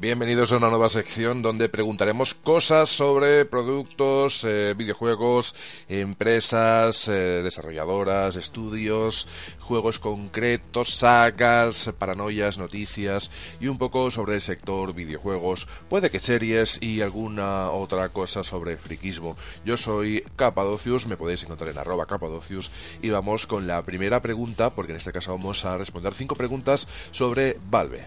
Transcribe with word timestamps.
Bienvenidos 0.00 0.52
a 0.52 0.58
una 0.58 0.68
nueva 0.70 0.90
sección 0.90 1.42
donde 1.42 1.68
preguntaremos 1.68 2.32
cosas 2.32 2.88
sobre 2.88 3.44
productos, 3.46 4.44
eh, 4.44 4.74
videojuegos, 4.78 5.56
empresas, 5.88 7.08
eh, 7.08 7.40
desarrolladoras, 7.42 8.36
estudios, 8.36 9.26
juegos 9.58 9.98
concretos, 9.98 10.94
sagas, 10.94 11.90
paranoias, 11.98 12.58
noticias 12.58 13.32
y 13.58 13.66
un 13.66 13.76
poco 13.76 14.12
sobre 14.12 14.36
el 14.36 14.40
sector 14.40 14.94
videojuegos, 14.94 15.66
puede 15.88 16.10
que 16.10 16.20
series 16.20 16.80
y 16.80 17.00
alguna 17.00 17.72
otra 17.72 18.10
cosa 18.10 18.44
sobre 18.44 18.76
friquismo. 18.76 19.36
Yo 19.64 19.76
soy 19.76 20.22
Capadocius, 20.36 21.08
me 21.08 21.16
podéis 21.16 21.42
encontrar 21.42 21.70
en 21.70 21.78
arroba 21.78 22.06
Capadocius 22.06 22.70
y 23.02 23.10
vamos 23.10 23.48
con 23.48 23.66
la 23.66 23.82
primera 23.82 24.22
pregunta 24.22 24.70
porque 24.70 24.92
en 24.92 24.98
este 24.98 25.10
caso 25.10 25.32
vamos 25.32 25.64
a 25.64 25.76
responder 25.76 26.14
cinco 26.14 26.36
preguntas 26.36 26.86
sobre 27.10 27.58
Valve. 27.68 28.06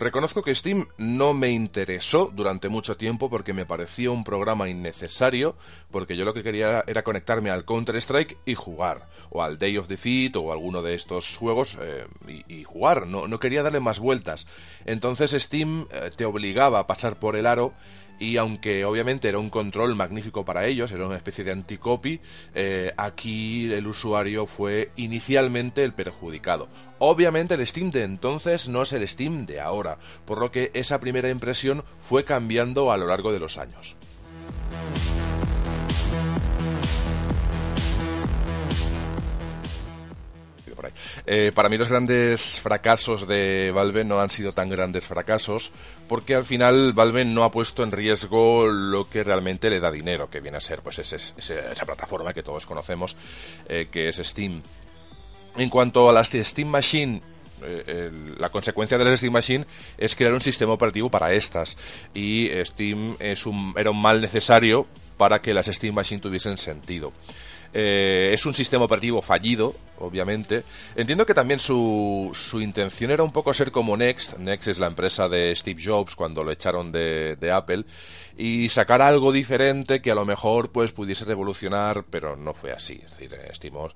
Reconozco 0.00 0.42
que 0.42 0.54
Steam 0.54 0.86
no 0.96 1.34
me 1.34 1.50
interesó 1.50 2.30
durante 2.32 2.70
mucho 2.70 2.96
tiempo 2.96 3.28
porque 3.28 3.52
me 3.52 3.66
parecía 3.66 4.10
un 4.10 4.24
programa 4.24 4.66
innecesario, 4.66 5.56
porque 5.90 6.16
yo 6.16 6.24
lo 6.24 6.32
que 6.32 6.42
quería 6.42 6.82
era 6.86 7.04
conectarme 7.04 7.50
al 7.50 7.66
Counter-Strike 7.66 8.38
y 8.46 8.54
jugar, 8.54 9.10
o 9.28 9.42
al 9.42 9.58
Day 9.58 9.76
of 9.76 9.88
Defeat 9.88 10.36
o 10.36 10.52
alguno 10.52 10.80
de 10.80 10.94
estos 10.94 11.36
juegos 11.36 11.76
eh, 11.82 12.06
y, 12.48 12.64
jugar, 12.64 13.06
no, 13.06 13.28
no, 13.28 13.38
quería 13.38 13.62
darle 13.62 13.80
más 13.80 13.98
vueltas. 13.98 14.46
Entonces 14.86 15.32
Steam 15.32 15.86
eh, 15.90 16.10
te 16.16 16.24
obligaba 16.24 16.78
a 16.78 16.86
pasar 16.86 17.18
por 17.18 17.36
el 17.36 17.44
aro 17.44 17.74
y 18.20 18.36
aunque 18.36 18.84
obviamente 18.84 19.28
era 19.28 19.38
un 19.38 19.50
control 19.50 19.96
magnífico 19.96 20.44
para 20.44 20.66
ellos, 20.66 20.92
era 20.92 21.06
una 21.06 21.16
especie 21.16 21.42
de 21.42 21.52
anticopy, 21.52 22.20
eh, 22.54 22.92
aquí 22.96 23.72
el 23.72 23.86
usuario 23.86 24.46
fue 24.46 24.90
inicialmente 24.96 25.82
el 25.82 25.94
perjudicado. 25.94 26.68
Obviamente 26.98 27.54
el 27.54 27.66
Steam 27.66 27.90
de 27.90 28.04
entonces 28.04 28.68
no 28.68 28.82
es 28.82 28.92
el 28.92 29.08
Steam 29.08 29.46
de 29.46 29.60
ahora, 29.60 29.96
por 30.26 30.38
lo 30.38 30.52
que 30.52 30.70
esa 30.74 31.00
primera 31.00 31.30
impresión 31.30 31.82
fue 32.08 32.24
cambiando 32.24 32.92
a 32.92 32.98
lo 32.98 33.06
largo 33.06 33.32
de 33.32 33.40
los 33.40 33.56
años. 33.56 33.96
Eh, 41.26 41.52
para 41.54 41.68
mí 41.68 41.76
los 41.76 41.88
grandes 41.88 42.60
fracasos 42.60 43.26
de 43.26 43.72
Valve 43.74 44.04
no 44.04 44.20
han 44.20 44.30
sido 44.30 44.52
tan 44.52 44.68
grandes 44.68 45.06
fracasos 45.06 45.72
porque 46.08 46.34
al 46.34 46.44
final 46.44 46.92
Valve 46.92 47.24
no 47.24 47.44
ha 47.44 47.52
puesto 47.52 47.82
en 47.82 47.92
riesgo 47.92 48.66
lo 48.66 49.08
que 49.08 49.22
realmente 49.22 49.70
le 49.70 49.80
da 49.80 49.90
dinero, 49.90 50.30
que 50.30 50.40
viene 50.40 50.58
a 50.58 50.60
ser 50.60 50.82
pues 50.82 50.98
esa 50.98 51.86
plataforma 51.86 52.32
que 52.32 52.42
todos 52.42 52.66
conocemos, 52.66 53.16
eh, 53.68 53.88
que 53.90 54.08
es 54.08 54.16
Steam. 54.16 54.62
En 55.56 55.68
cuanto 55.68 56.08
a 56.08 56.12
las 56.12 56.28
Steam 56.28 56.68
Machine 56.68 57.22
eh, 57.62 58.10
la 58.38 58.48
consecuencia 58.48 58.96
de 58.96 59.04
las 59.04 59.18
Steam 59.18 59.34
Machine 59.34 59.66
es 59.98 60.16
crear 60.16 60.32
un 60.32 60.40
sistema 60.40 60.72
operativo 60.72 61.10
para 61.10 61.34
estas 61.34 61.76
y 62.14 62.48
Steam 62.64 63.16
era 63.20 63.90
un 63.90 64.00
mal 64.00 64.20
necesario 64.20 64.86
para 65.18 65.42
que 65.42 65.52
las 65.52 65.66
Steam 65.66 65.94
Machine 65.94 66.20
tuviesen 66.22 66.56
sentido. 66.56 67.12
Eh, 67.72 68.30
es 68.32 68.44
un 68.46 68.54
sistema 68.54 68.84
operativo 68.84 69.22
fallido, 69.22 69.74
obviamente. 69.98 70.64
Entiendo 70.96 71.24
que 71.24 71.34
también 71.34 71.60
su, 71.60 72.30
su, 72.34 72.60
intención 72.60 73.12
era 73.12 73.22
un 73.22 73.32
poco 73.32 73.54
ser 73.54 73.70
como 73.70 73.96
Next. 73.96 74.38
Next 74.38 74.68
es 74.68 74.78
la 74.80 74.88
empresa 74.88 75.28
de 75.28 75.54
Steve 75.54 75.80
Jobs 75.82 76.16
cuando 76.16 76.42
lo 76.42 76.50
echaron 76.50 76.90
de, 76.90 77.50
Apple. 77.52 77.84
Y 78.36 78.68
sacar 78.70 79.02
algo 79.02 79.30
diferente 79.30 80.02
que 80.02 80.10
a 80.10 80.14
lo 80.14 80.24
mejor 80.24 80.70
pues 80.72 80.92
pudiese 80.92 81.24
revolucionar, 81.24 82.04
pero 82.10 82.36
no 82.36 82.54
fue 82.54 82.72
así. 82.72 83.00
Es 83.04 83.10
decir, 83.10 83.34
estimos 83.48 83.92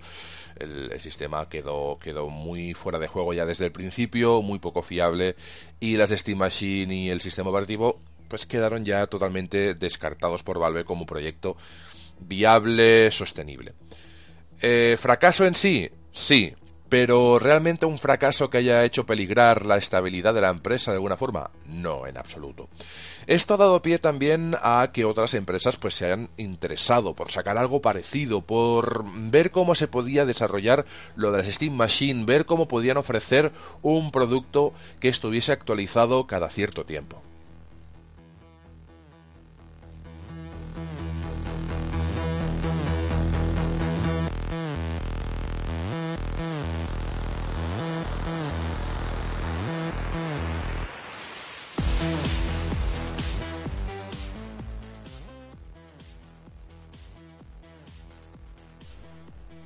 el, 0.57 0.93
el, 0.93 1.01
sistema 1.01 1.49
quedó, 1.49 1.99
quedó 1.99 2.29
muy 2.29 2.75
fuera 2.75 2.99
de 3.01 3.09
juego 3.09 3.33
ya 3.33 3.45
desde 3.45 3.65
el 3.65 3.73
principio, 3.73 4.41
muy 4.43 4.61
poco 4.61 4.83
fiable. 4.83 5.35
Y 5.81 5.97
las 5.97 6.11
Steam 6.11 6.39
Machine 6.39 6.95
y 6.95 7.11
el 7.11 7.21
sistema 7.21 7.51
operativo 7.51 8.01
pues 8.29 8.47
quedaron 8.47 8.85
ya 8.85 9.07
totalmente 9.07 9.75
descartados 9.75 10.43
por 10.43 10.59
Valve 10.59 10.85
como 10.85 11.07
proyecto 11.07 11.57
viable, 12.21 13.11
sostenible. 13.11 13.75
Eh, 14.61 14.97
¿Fracaso 15.01 15.47
en 15.47 15.55
sí? 15.55 15.91
Sí, 16.13 16.55
pero 16.89 17.39
¿realmente 17.39 17.87
un 17.87 17.99
fracaso 17.99 18.49
que 18.49 18.59
haya 18.59 18.85
hecho 18.85 19.05
peligrar 19.05 19.67
la 19.67 19.79
estabilidad 19.79 20.33
de 20.33 20.43
la 20.43 20.51
empresa 20.51 20.93
de 20.93 20.97
alguna 20.97 21.17
forma? 21.17 21.51
No, 21.67 22.07
en 22.07 22.17
absoluto. 22.17 22.69
Esto 23.27 23.55
ha 23.55 23.57
dado 23.57 23.83
pie 23.83 23.99
también 23.99 24.55
a 24.63 24.91
que 24.93 25.05
otras 25.05 25.35
empresas 25.35 25.77
pues 25.77 25.95
se 25.95 26.07
hayan 26.07 26.29
interesado 26.37 27.15
por 27.15 27.33
sacar 27.33 27.59
algo 27.59 27.81
parecido, 27.81 28.43
por 28.43 29.05
ver 29.31 29.51
cómo 29.51 29.75
se 29.75 29.89
podía 29.89 30.25
desarrollar 30.25 30.85
lo 31.17 31.33
de 31.33 31.39
las 31.39 31.53
Steam 31.53 31.75
Machine, 31.75 32.27
ver 32.27 32.47
cómo 32.47 32.69
podían 32.69 32.97
ofrecer 32.97 33.51
un 33.83 34.13
producto 34.13 34.73
que 35.01 35.09
estuviese 35.09 35.51
actualizado 35.51 36.27
cada 36.27 36.49
cierto 36.49 36.85
tiempo. 36.85 37.23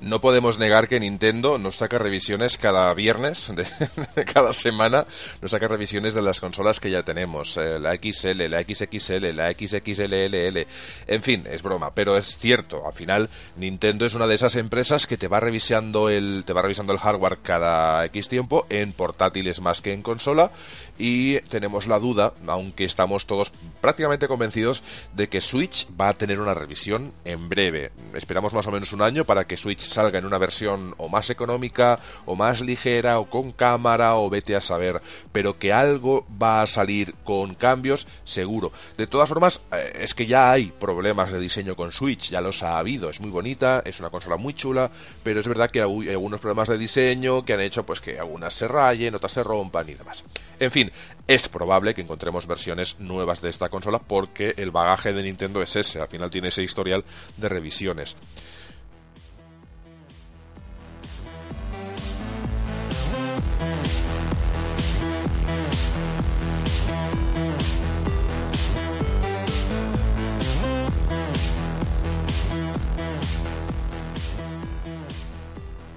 No 0.09 0.19
podemos 0.19 0.57
negar 0.57 0.87
que 0.87 0.99
Nintendo 0.99 1.59
nos 1.59 1.77
saca 1.77 1.99
revisiones 1.99 2.57
cada 2.57 2.91
viernes 2.95 3.53
de, 4.15 4.25
cada 4.25 4.53
semana, 4.53 5.05
nos 5.41 5.51
saca 5.51 5.67
revisiones 5.67 6.15
de 6.15 6.23
las 6.23 6.39
consolas 6.39 6.79
que 6.79 6.89
ya 6.89 7.03
tenemos, 7.03 7.55
eh, 7.57 7.79
la 7.79 7.93
XL, 7.93 8.49
la 8.49 8.63
XXL, 8.63 9.35
la 9.35 9.53
XXLLL, 9.53 10.67
en 11.07 11.23
fin, 11.23 11.43
es 11.49 11.61
broma, 11.61 11.93
pero 11.93 12.17
es 12.17 12.37
cierto, 12.37 12.83
al 12.85 12.93
final 12.93 13.29
Nintendo 13.55 14.05
es 14.07 14.15
una 14.15 14.25
de 14.25 14.35
esas 14.35 14.55
empresas 14.55 15.05
que 15.05 15.17
te 15.17 15.27
va 15.27 15.39
revisando 15.39 16.09
el 16.09 16.43
te 16.45 16.53
va 16.53 16.63
revisando 16.63 16.91
el 16.91 16.99
hardware 16.99 17.37
cada 17.43 18.03
X 18.05 18.29
tiempo 18.29 18.65
en 18.69 18.93
portátiles 18.93 19.61
más 19.61 19.81
que 19.81 19.93
en 19.93 20.01
consola 20.01 20.51
y 20.97 21.39
tenemos 21.41 21.87
la 21.87 21.99
duda, 21.99 22.33
aunque 22.47 22.83
estamos 22.83 23.25
todos 23.25 23.51
prácticamente 23.79 24.27
convencidos 24.27 24.83
de 25.13 25.29
que 25.29 25.39
Switch 25.39 25.87
va 25.99 26.09
a 26.09 26.13
tener 26.13 26.39
una 26.39 26.53
revisión 26.53 27.13
en 27.23 27.47
breve. 27.47 27.91
Esperamos 28.13 28.53
más 28.53 28.67
o 28.67 28.71
menos 28.71 28.91
un 28.91 29.01
año 29.01 29.23
para 29.23 29.45
que 29.45 29.55
Switch 29.55 29.81
salga 29.99 30.19
en 30.19 30.25
una 30.25 30.37
versión 30.37 30.95
o 30.97 31.09
más 31.09 31.29
económica 31.29 31.99
o 32.25 32.33
más 32.33 32.61
ligera 32.61 33.19
o 33.19 33.29
con 33.29 33.51
cámara 33.51 34.15
o 34.15 34.29
vete 34.29 34.55
a 34.55 34.61
saber, 34.61 35.01
pero 35.33 35.59
que 35.59 35.73
algo 35.73 36.25
va 36.41 36.61
a 36.61 36.67
salir 36.67 37.15
con 37.25 37.53
cambios 37.53 38.07
seguro. 38.23 38.71
De 38.95 39.07
todas 39.07 39.27
formas, 39.27 39.59
eh, 39.73 39.99
es 39.99 40.13
que 40.13 40.25
ya 40.25 40.51
hay 40.51 40.67
problemas 40.67 41.33
de 41.33 41.39
diseño 41.39 41.75
con 41.75 41.91
Switch, 41.91 42.29
ya 42.29 42.39
los 42.39 42.63
ha 42.63 42.79
habido, 42.79 43.09
es 43.09 43.19
muy 43.19 43.29
bonita, 43.29 43.81
es 43.83 43.99
una 43.99 44.09
consola 44.09 44.37
muy 44.37 44.53
chula, 44.53 44.89
pero 45.21 45.41
es 45.41 45.47
verdad 45.49 45.69
que 45.69 45.81
hay 45.81 46.09
algunos 46.09 46.39
problemas 46.39 46.69
de 46.69 46.77
diseño 46.77 47.43
que 47.43 47.53
han 47.53 47.61
hecho 47.61 47.85
pues 47.85 47.99
que 47.99 48.17
algunas 48.17 48.53
se 48.53 48.69
rayen, 48.69 49.15
otras 49.15 49.33
se 49.33 49.43
rompan 49.43 49.89
y 49.89 49.95
demás. 49.95 50.23
En 50.61 50.71
fin, 50.71 50.89
es 51.27 51.49
probable 51.49 51.93
que 51.93 52.01
encontremos 52.01 52.47
versiones 52.47 53.01
nuevas 53.01 53.41
de 53.41 53.49
esta 53.49 53.67
consola 53.67 53.99
porque 53.99 54.53
el 54.55 54.71
bagaje 54.71 55.11
de 55.11 55.23
Nintendo 55.23 55.61
es 55.61 55.75
ese, 55.75 55.99
al 55.99 56.07
final 56.07 56.29
tiene 56.29 56.47
ese 56.47 56.63
historial 56.63 57.03
de 57.35 57.49
revisiones. 57.49 58.15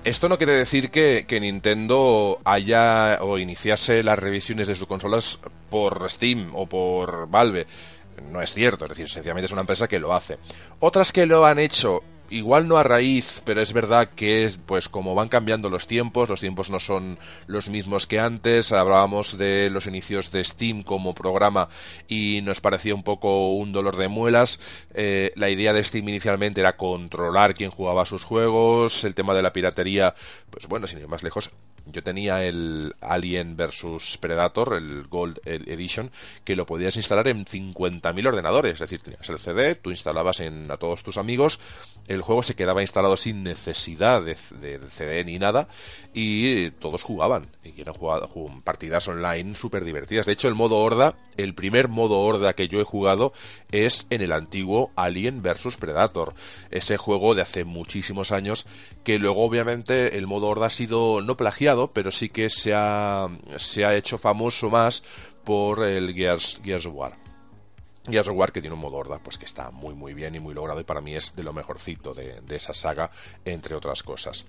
Esto 0.04 0.28
no 0.28 0.36
quiere 0.36 0.54
decir 0.54 0.90
que, 0.90 1.24
Nintendo 1.40 2.40
haya 2.44 3.18
o 3.20 3.38
iniciase 3.38 4.02
las 4.02 4.18
revisiones 4.18 4.66
de 4.66 4.74
sus 4.74 4.88
consolas 4.88 5.38
por 5.70 6.10
Steam 6.10 6.50
o 6.54 6.66
por 6.66 7.28
Valve. 7.30 7.68
no 8.32 8.42
es 8.42 8.52
cierto, 8.52 8.84
es 8.84 8.90
decir, 8.90 9.08
sencillamente 9.08 9.46
es 9.46 9.52
una 9.52 9.60
empresa 9.60 9.86
que 9.86 10.00
lo 10.00 10.12
hace. 10.12 10.38
Otras 10.80 11.12
que 11.12 11.24
lo 11.24 11.46
han 11.46 11.60
hecho 11.60 12.02
igual 12.32 12.66
no 12.66 12.78
a 12.78 12.82
raíz, 12.82 13.42
pero 13.44 13.60
es 13.60 13.72
verdad 13.72 14.10
que 14.16 14.44
es, 14.44 14.56
pues 14.56 14.88
como 14.88 15.14
van 15.14 15.28
cambiando 15.28 15.68
los 15.68 15.86
tiempos, 15.86 16.28
los 16.28 16.40
tiempos 16.40 16.70
no 16.70 16.80
son 16.80 17.18
los 17.46 17.68
mismos 17.68 18.06
que 18.06 18.18
antes, 18.18 18.72
hablábamos 18.72 19.36
de 19.36 19.68
los 19.70 19.86
inicios 19.86 20.32
de 20.32 20.42
Steam 20.42 20.82
como 20.82 21.14
programa 21.14 21.68
y 22.08 22.40
nos 22.42 22.60
parecía 22.60 22.94
un 22.94 23.02
poco 23.02 23.52
un 23.54 23.72
dolor 23.72 23.96
de 23.96 24.08
muelas. 24.08 24.58
Eh, 24.94 25.32
la 25.36 25.50
idea 25.50 25.72
de 25.72 25.84
Steam 25.84 26.08
inicialmente 26.08 26.60
era 26.60 26.76
controlar 26.76 27.54
quién 27.54 27.70
jugaba 27.70 28.06
sus 28.06 28.24
juegos, 28.24 29.04
el 29.04 29.14
tema 29.14 29.34
de 29.34 29.42
la 29.42 29.52
piratería, 29.52 30.14
pues 30.50 30.66
bueno, 30.66 30.86
sin 30.86 31.00
ir 31.00 31.08
más 31.08 31.22
lejos, 31.22 31.50
yo 31.86 32.02
tenía 32.02 32.44
el 32.44 32.94
Alien 33.00 33.56
vs 33.56 34.18
Predator, 34.20 34.74
el 34.74 35.04
Gold 35.04 35.40
Edition, 35.44 36.10
que 36.44 36.56
lo 36.56 36.66
podías 36.66 36.96
instalar 36.96 37.28
en 37.28 37.44
50.000 37.44 38.28
ordenadores. 38.28 38.74
Es 38.74 38.80
decir, 38.80 39.02
tenías 39.02 39.28
el 39.28 39.38
CD, 39.38 39.74
tú 39.74 39.90
instalabas 39.90 40.40
en, 40.40 40.70
a 40.70 40.76
todos 40.76 41.02
tus 41.02 41.16
amigos, 41.16 41.58
el 42.08 42.22
juego 42.22 42.42
se 42.42 42.54
quedaba 42.54 42.82
instalado 42.82 43.16
sin 43.16 43.42
necesidad 43.42 44.22
de, 44.22 44.36
CD 44.36 45.24
ni 45.24 45.38
nada, 45.38 45.68
y 46.14 46.70
todos 46.72 47.02
jugaban. 47.02 47.48
Y 47.64 47.80
eran 47.80 47.94
jugado, 47.94 48.28
partidas 48.64 49.08
online 49.08 49.54
súper 49.54 49.84
divertidas. 49.84 50.26
De 50.26 50.32
hecho, 50.32 50.48
el 50.48 50.54
modo 50.54 50.78
Horda, 50.78 51.14
el 51.36 51.54
primer 51.54 51.88
modo 51.88 52.20
Horda 52.20 52.54
que 52.54 52.68
yo 52.68 52.80
he 52.80 52.84
jugado 52.84 53.32
es 53.70 54.06
en 54.10 54.22
el 54.22 54.32
antiguo 54.32 54.90
Alien 54.96 55.42
vs 55.42 55.76
Predator. 55.76 56.34
Ese 56.70 56.96
juego 56.96 57.34
de 57.34 57.42
hace 57.42 57.64
muchísimos 57.64 58.32
años, 58.32 58.66
que 59.04 59.18
luego 59.18 59.44
obviamente 59.44 60.16
el 60.18 60.26
modo 60.26 60.48
Horda 60.48 60.66
ha 60.66 60.70
sido 60.70 61.20
no 61.22 61.36
plagiado, 61.36 61.71
pero 61.92 62.10
sí 62.10 62.28
que 62.28 62.50
se 62.50 62.72
ha, 62.74 63.28
se 63.56 63.84
ha 63.84 63.94
hecho 63.94 64.18
famoso 64.18 64.70
más 64.70 65.02
por 65.44 65.84
el 65.84 66.14
Gears, 66.14 66.60
Gears 66.62 66.86
of 66.86 66.94
War. 66.94 67.22
Gears 68.08 68.28
of 68.28 68.36
War 68.36 68.52
que 68.52 68.60
tiene 68.60 68.74
un 68.74 68.80
modo 68.80 68.96
horda 68.96 69.20
pues 69.20 69.38
que 69.38 69.44
está 69.44 69.70
muy 69.70 69.94
muy 69.94 70.12
bien 70.12 70.34
y 70.34 70.40
muy 70.40 70.54
logrado 70.54 70.80
y 70.80 70.84
para 70.84 71.00
mí 71.00 71.14
es 71.14 71.36
de 71.36 71.44
lo 71.44 71.52
mejorcito 71.52 72.14
de, 72.14 72.42
esa 72.50 72.74
saga 72.74 73.10
entre 73.44 73.76
otras 73.76 74.02
cosas 74.02 74.44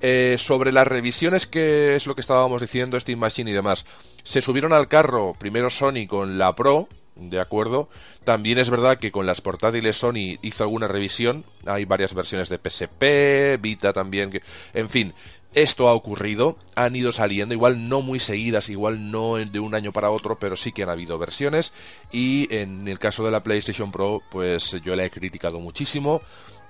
eh, 0.00 0.34
sobre 0.38 0.72
las 0.72 0.88
revisiones 0.88 1.46
que 1.46 1.94
es 1.94 2.06
lo 2.08 2.16
que 2.16 2.20
estábamos 2.20 2.60
diciendo 2.60 2.98
Steam 2.98 3.20
Machine 3.20 3.52
y 3.52 3.54
demás 3.54 3.86
se 4.24 4.40
subieron 4.40 4.72
al 4.72 4.88
carro 4.88 5.36
primero 5.38 5.70
Sony 5.70 6.08
con 6.08 6.36
la 6.36 6.56
Pro 6.56 6.88
¿de 7.16 7.40
acuerdo? 7.40 7.88
También 8.24 8.58
es 8.58 8.70
verdad 8.70 8.98
que 8.98 9.10
con 9.10 9.26
las 9.26 9.40
portátiles 9.40 9.96
Sony 9.96 10.38
hizo 10.42 10.64
alguna 10.64 10.86
revisión, 10.86 11.44
hay 11.64 11.84
varias 11.84 12.14
versiones 12.14 12.48
de 12.48 12.58
PSP, 12.58 13.60
Vita 13.60 13.92
también, 13.92 14.30
que, 14.30 14.42
en 14.74 14.88
fin, 14.88 15.14
esto 15.56 15.88
ha 15.88 15.94
ocurrido, 15.94 16.58
han 16.74 16.94
ido 16.96 17.12
saliendo, 17.12 17.54
igual 17.54 17.88
no 17.88 18.02
muy 18.02 18.20
seguidas, 18.20 18.68
igual 18.68 19.10
no 19.10 19.36
de 19.36 19.58
un 19.58 19.74
año 19.74 19.90
para 19.90 20.10
otro, 20.10 20.38
pero 20.38 20.54
sí 20.54 20.70
que 20.70 20.82
han 20.82 20.90
habido 20.90 21.18
versiones 21.18 21.72
y 22.12 22.46
en 22.54 22.86
el 22.88 22.98
caso 22.98 23.24
de 23.24 23.30
la 23.30 23.42
PlayStation 23.42 23.90
Pro, 23.90 24.20
pues 24.30 24.76
yo 24.84 24.94
la 24.94 25.06
he 25.06 25.10
criticado 25.10 25.58
muchísimo. 25.58 26.20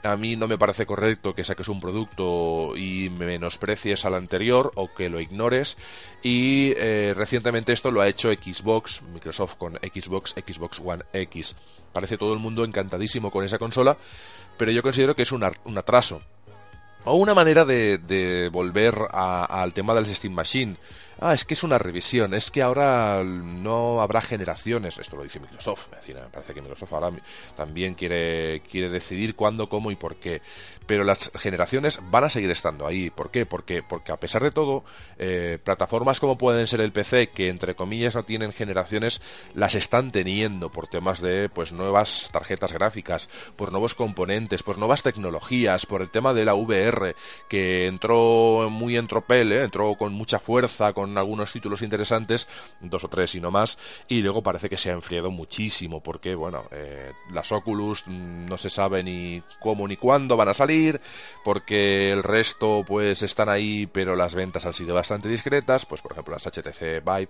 A 0.05 0.17
mí 0.17 0.37
no 0.37 0.47
me 0.47 0.57
parece 0.57 0.87
correcto 0.87 1.35
que 1.35 1.43
saques 1.43 1.67
un 1.67 1.81
producto 1.81 2.77
y 2.77 3.11
menosprecies 3.11 4.05
al 4.05 4.15
anterior 4.15 4.71
o 4.77 4.95
que 4.95 5.09
lo 5.09 5.19
ignores. 5.19 5.77
Y 6.23 6.73
eh, 6.77 7.13
recientemente 7.17 7.73
esto 7.73 7.91
lo 7.91 8.03
ha 8.03 8.09
hecho 8.09 8.31
Xbox, 8.31 9.03
Microsoft 9.03 9.57
con 9.57 9.73
Xbox, 9.79 10.37
Xbox 10.47 10.79
One 10.79 11.03
X. 11.13 11.57
Parece 11.93 12.19
todo 12.19 12.35
el 12.35 12.39
mundo 12.39 12.65
encantadísimo 12.65 13.33
con 13.33 13.45
esa 13.45 13.59
consola, 13.59 13.97
pero 14.57 14.71
yo 14.71 14.83
considero 14.83 15.17
que 15.17 15.23
es 15.23 15.33
un 15.33 15.43
atraso 15.43 16.23
o 17.07 17.15
una 17.15 17.35
manera 17.35 17.65
de, 17.65 18.49
volver 18.53 18.95
al 19.11 19.73
tema 19.73 19.95
del 19.95 20.07
Steam 20.07 20.35
Machine. 20.35 20.77
Ah, 21.19 21.33
es 21.33 21.45
que 21.45 21.55
es 21.55 21.63
una 21.63 21.79
revisión, 21.79 22.35
es 22.35 22.51
que 22.51 22.63
ahora 22.63 23.25
no 23.25 24.03
habrá 24.03 24.21
generaciones. 24.21 24.99
Esto 24.99 25.17
lo 25.17 25.23
dice 25.23 25.41
Microsoft. 25.41 25.89
me 26.09 26.15
parece 26.31 26.53
que 26.53 26.61
Microsoft 26.61 26.93
ahora 26.93 27.11
también 27.57 27.95
quiere, 27.95 28.61
quiere 28.71 28.91
decidir 28.91 29.35
cuándo, 29.35 29.69
cómo 29.69 29.91
y 29.91 29.97
por 29.97 30.17
qué. 30.17 30.43
Pero 30.87 31.05
las 31.05 31.31
generaciones 31.35 32.01
van 32.11 32.25
a 32.25 32.31
seguir 32.31 32.51
estando 32.51 32.87
ahí. 32.87 33.09
¿Por 33.09 33.31
qué? 33.31 33.47
Porque, 33.47 33.83
porque 33.83 34.13
a 34.13 34.19
pesar 34.19 34.43
de 34.43 34.51
todo, 34.51 34.85
eh, 35.19 35.59
plataformas 35.65 36.21
como 36.21 36.37
pueden 36.37 36.67
ser 36.67 36.83
el 36.83 36.93
PC, 36.93 37.31
que 37.31 37.49
entre 37.49 37.75
comillas 37.75 38.15
no 38.15 38.25
tienen 38.25 38.53
generaciones, 38.53 39.23
las 39.55 39.75
están 39.75 40.13
teniendo 40.13 40.71
por 40.71 40.89
temas 40.89 41.21
de 41.23 41.49
pues 41.49 41.73
nuevas 41.73 42.29
tarjetas 42.31 42.73
gráficas, 42.75 43.31
por 43.57 43.73
nuevos 43.73 43.95
componentes, 43.95 44.63
por 44.63 44.77
nuevas 44.77 45.03
tecnologías, 45.03 45.87
por 45.87 46.03
el 46.03 46.11
tema 46.11 46.35
de 46.35 46.45
la 46.45 46.55
VR, 46.55 47.17
que 47.49 47.87
entró 47.87 48.69
muy 48.71 48.97
en 48.99 49.07
tropel, 49.07 49.53
¿eh? 49.53 49.65
entró 49.65 49.95
con 49.95 50.13
mucha 50.13 50.39
fuerza, 50.39 50.93
con 50.93 51.06
algunos 51.17 51.53
títulos 51.53 51.83
interesantes, 51.83 52.49
dos 52.81 53.05
o 53.05 53.09
tres 53.09 53.35
y 53.35 53.41
no 53.41 53.51
más, 53.51 53.79
y 54.09 54.23
luego 54.23 54.43
parece 54.43 54.69
que 54.69 54.77
se 54.77 54.91
ha 54.91 54.95
enfriado 54.95 55.31
muchísimo, 55.31 56.03
porque, 56.03 56.35
bueno, 56.35 56.65
eh, 56.71 57.13
las 57.33 57.53
Oculus 57.53 58.05
mm, 58.07 58.47
no 58.47 58.57
se 58.57 58.71
sabe 58.71 59.03
ni 59.03 59.43
cómo 59.61 59.87
ni 59.87 59.97
cuándo 59.97 60.37
van 60.37 60.49
a 60.49 60.55
salir, 60.55 61.01
porque 61.45 62.11
el 62.11 62.23
resto, 62.23 62.85
pues, 62.87 63.23
están 63.23 63.49
ahí, 63.49 63.87
pero 63.87 64.17
las 64.17 64.35
ventas 64.35 64.65
han 64.67 64.73
sido 64.73 64.95
bastante 64.95 65.29
discretas, 65.29 65.87
pues, 65.87 66.03
por 66.03 66.13
ejemplo, 66.13 66.35
las 66.35 66.47
HTC 66.47 67.03
Vive, 67.05 67.29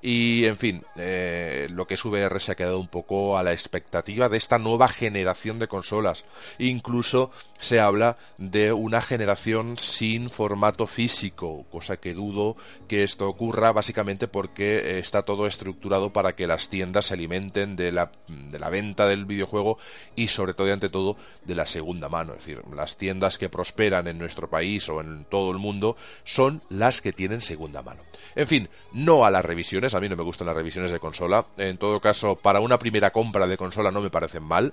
y, 0.00 0.44
en 0.46 0.56
fin, 0.56 0.84
eh, 0.96 1.68
lo 1.70 1.86
que 1.86 1.94
es 1.94 2.04
VR 2.04 2.40
se 2.40 2.52
ha 2.52 2.56
quedado 2.56 2.80
un 2.80 2.88
poco 2.88 3.38
a 3.38 3.42
la 3.42 3.52
expectativa 3.52 4.28
de 4.28 4.36
esta 4.36 4.58
nueva 4.58 4.88
generación 4.88 5.58
de 5.58 5.68
consolas, 5.68 6.24
incluso 6.58 7.30
se 7.58 7.80
habla 7.80 8.16
de 8.38 8.72
una 8.72 9.00
generación 9.00 9.78
sin 9.78 10.30
formato 10.30 10.86
físico, 10.86 11.64
cosa 11.70 11.96
que 11.96 12.14
dudo 12.14 12.56
que 12.88 13.04
esto 13.12 13.28
ocurra 13.28 13.72
básicamente 13.72 14.26
porque 14.26 14.78
eh, 14.78 14.98
está 14.98 15.22
todo 15.22 15.46
estructurado 15.46 16.14
para 16.14 16.34
que 16.34 16.46
las 16.46 16.68
tiendas 16.70 17.06
se 17.06 17.14
alimenten 17.14 17.76
de 17.76 17.92
la, 17.92 18.10
de 18.26 18.58
la 18.58 18.70
venta 18.70 19.06
del 19.06 19.26
videojuego 19.26 19.76
y 20.16 20.28
sobre 20.28 20.54
todo 20.54 20.68
y 20.68 20.70
ante 20.70 20.88
todo 20.88 21.18
de 21.44 21.54
la 21.54 21.66
segunda 21.66 22.08
mano. 22.08 22.32
Es 22.32 22.38
decir, 22.46 22.62
las 22.74 22.96
tiendas 22.96 23.36
que 23.36 23.50
prosperan 23.50 24.08
en 24.08 24.16
nuestro 24.16 24.48
país 24.48 24.88
o 24.88 25.02
en 25.02 25.26
todo 25.26 25.50
el 25.50 25.58
mundo 25.58 25.94
son 26.24 26.62
las 26.70 27.02
que 27.02 27.12
tienen 27.12 27.42
segunda 27.42 27.82
mano. 27.82 28.02
En 28.34 28.46
fin, 28.46 28.70
no 28.92 29.26
a 29.26 29.30
las 29.30 29.44
revisiones, 29.44 29.94
a 29.94 30.00
mí 30.00 30.08
no 30.08 30.16
me 30.16 30.24
gustan 30.24 30.46
las 30.46 30.56
revisiones 30.56 30.90
de 30.90 30.98
consola. 30.98 31.44
En 31.58 31.76
todo 31.76 32.00
caso, 32.00 32.36
para 32.36 32.60
una 32.60 32.78
primera 32.78 33.10
compra 33.10 33.46
de 33.46 33.58
consola 33.58 33.90
no 33.90 34.00
me 34.00 34.10
parecen 34.10 34.42
mal 34.42 34.72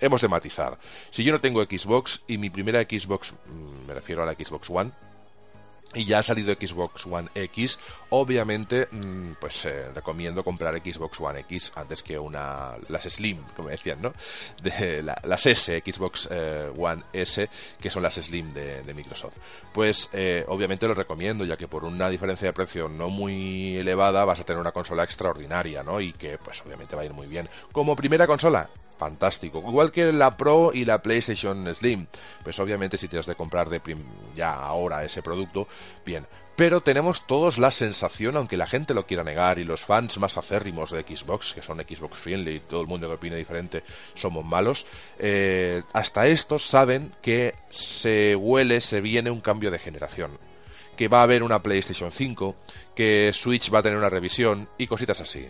hemos 0.00 0.20
de 0.20 0.28
matizar. 0.28 0.78
Si 1.10 1.24
yo 1.24 1.32
no 1.32 1.40
tengo 1.40 1.60
Xbox 1.64 2.22
y 2.28 2.38
mi 2.38 2.50
primera 2.50 2.80
Xbox, 2.82 3.32
mm, 3.32 3.88
me 3.88 3.94
refiero 3.94 4.22
a 4.22 4.26
la 4.26 4.34
Xbox 4.34 4.70
One, 4.70 4.92
y 5.94 6.04
ya 6.04 6.18
ha 6.18 6.22
salido 6.22 6.54
Xbox 6.54 7.06
One 7.06 7.28
X, 7.34 7.78
obviamente 8.10 8.88
mm, 8.90 9.32
pues 9.40 9.64
eh, 9.64 9.90
recomiendo 9.94 10.44
comprar 10.44 10.74
Xbox 10.78 11.20
One 11.20 11.40
X 11.40 11.72
antes 11.74 12.02
que 12.02 12.18
una 12.18 12.76
las 12.88 13.04
Slim, 13.04 13.42
como 13.56 13.70
decían, 13.70 14.02
¿no? 14.02 14.12
De, 14.62 15.02
las 15.02 15.46
S, 15.46 15.82
Xbox 15.84 16.28
eh, 16.30 16.70
One 16.76 17.04
S, 17.12 17.48
que 17.80 17.90
son 17.90 18.02
las 18.02 18.14
Slim 18.14 18.50
de, 18.52 18.94
Microsoft. 18.94 19.36
Pues 19.72 20.10
eh, 20.12 20.44
obviamente 20.48 20.86
lo 20.86 20.94
recomiendo, 20.94 21.44
ya 21.44 21.56
que 21.56 21.68
por 21.68 21.84
una 21.84 22.08
diferencia 22.08 22.48
de 22.48 22.52
precio 22.52 22.88
no 22.88 23.08
muy 23.08 23.76
elevada 23.76 24.24
vas 24.24 24.40
a 24.40 24.44
tener 24.44 24.60
una 24.60 24.72
consola 24.72 25.04
extraordinaria, 25.04 25.82
¿no? 25.82 26.00
Y 26.00 26.12
que 26.12 26.38
pues 26.38 26.60
obviamente 26.62 26.96
va 26.96 27.02
a 27.02 27.04
ir 27.06 27.12
muy 27.12 27.26
bien. 27.26 27.48
Como 27.72 27.96
primera 27.96 28.26
consola, 28.26 28.68
fantástico. 28.98 29.62
Igual 29.66 29.92
que 29.92 30.12
la 30.12 30.36
Pro 30.36 30.72
y 30.74 30.84
la 30.84 31.00
PlayStation 31.00 31.72
Slim. 31.74 32.06
Pues 32.42 32.58
obviamente 32.58 32.98
si 32.98 33.08
tienes 33.08 33.26
de 33.26 33.34
comprar 33.34 33.68
de 33.68 33.80
ya 34.34 34.54
ahora 34.54 35.04
ese 35.04 35.22
producto, 35.22 35.68
bien. 36.04 36.26
Pero 36.56 36.80
tenemos 36.80 37.24
todos 37.24 37.56
la 37.58 37.70
sensación, 37.70 38.36
aunque 38.36 38.56
la 38.56 38.66
gente 38.66 38.92
lo 38.92 39.06
quiera 39.06 39.22
negar 39.22 39.60
y 39.60 39.64
los 39.64 39.84
fans 39.84 40.18
más 40.18 40.36
acérrimos 40.36 40.90
de 40.90 41.02
Xbox, 41.02 41.54
que 41.54 41.62
son 41.62 41.78
Xbox 41.78 42.18
friendly 42.18 42.56
y 42.56 42.60
todo 42.60 42.80
el 42.80 42.88
mundo 42.88 43.06
que 43.06 43.14
opine 43.14 43.36
diferente 43.36 43.84
somos 44.14 44.44
malos, 44.44 44.84
eh, 45.20 45.84
hasta 45.92 46.26
estos 46.26 46.66
saben 46.66 47.12
que 47.22 47.54
se 47.70 48.34
huele, 48.34 48.80
se 48.80 49.00
viene 49.00 49.30
un 49.30 49.40
cambio 49.40 49.70
de 49.70 49.78
generación 49.78 50.36
que 50.96 51.06
va 51.06 51.20
a 51.20 51.22
haber 51.22 51.44
una 51.44 51.62
PlayStation 51.62 52.10
5, 52.10 52.56
que 52.96 53.30
Switch 53.32 53.72
va 53.72 53.78
a 53.78 53.82
tener 53.82 53.96
una 53.96 54.08
revisión 54.08 54.68
y 54.78 54.88
cositas 54.88 55.20
así. 55.20 55.48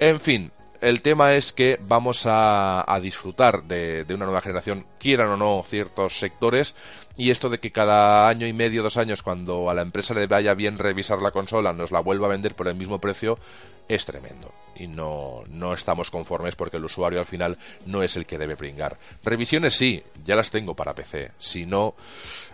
En 0.00 0.18
fin, 0.18 0.50
el 0.80 1.02
tema 1.02 1.34
es 1.34 1.52
que 1.52 1.78
vamos 1.80 2.22
a, 2.26 2.98
disfrutar 3.02 3.64
de, 3.64 4.04
una 4.10 4.24
nueva 4.24 4.40
generación, 4.40 4.86
quieran 4.98 5.28
o 5.28 5.36
no 5.36 5.62
ciertos 5.66 6.18
sectores, 6.18 6.74
y 7.16 7.30
esto 7.30 7.48
de 7.48 7.58
que 7.58 7.70
cada 7.70 8.28
año 8.28 8.46
y 8.46 8.52
medio, 8.52 8.82
dos 8.82 8.96
años, 8.96 9.22
cuando 9.22 9.68
a 9.68 9.74
la 9.74 9.82
empresa 9.82 10.14
le 10.14 10.26
vaya 10.26 10.54
bien 10.54 10.78
revisar 10.78 11.20
la 11.20 11.32
consola, 11.32 11.72
nos 11.72 11.90
la 11.90 12.00
vuelva 12.00 12.26
a 12.26 12.30
vender 12.30 12.54
por 12.54 12.68
el 12.68 12.76
mismo 12.76 12.98
precio, 12.98 13.38
es 13.88 14.04
tremendo. 14.04 14.52
Y 14.76 14.86
no, 14.86 15.42
no 15.48 15.74
estamos 15.74 16.10
conformes 16.10 16.56
porque 16.56 16.78
el 16.78 16.84
usuario 16.84 17.18
al 17.18 17.26
final 17.26 17.58
no 17.84 18.02
es 18.02 18.16
el 18.16 18.24
que 18.24 18.38
debe 18.38 18.56
pringar. 18.56 18.98
Revisiones 19.22 19.74
sí, 19.74 20.02
ya 20.24 20.36
las 20.36 20.50
tengo 20.50 20.74
para 20.74 20.94
PC. 20.94 21.32
Si 21.36 21.66
no, 21.66 21.94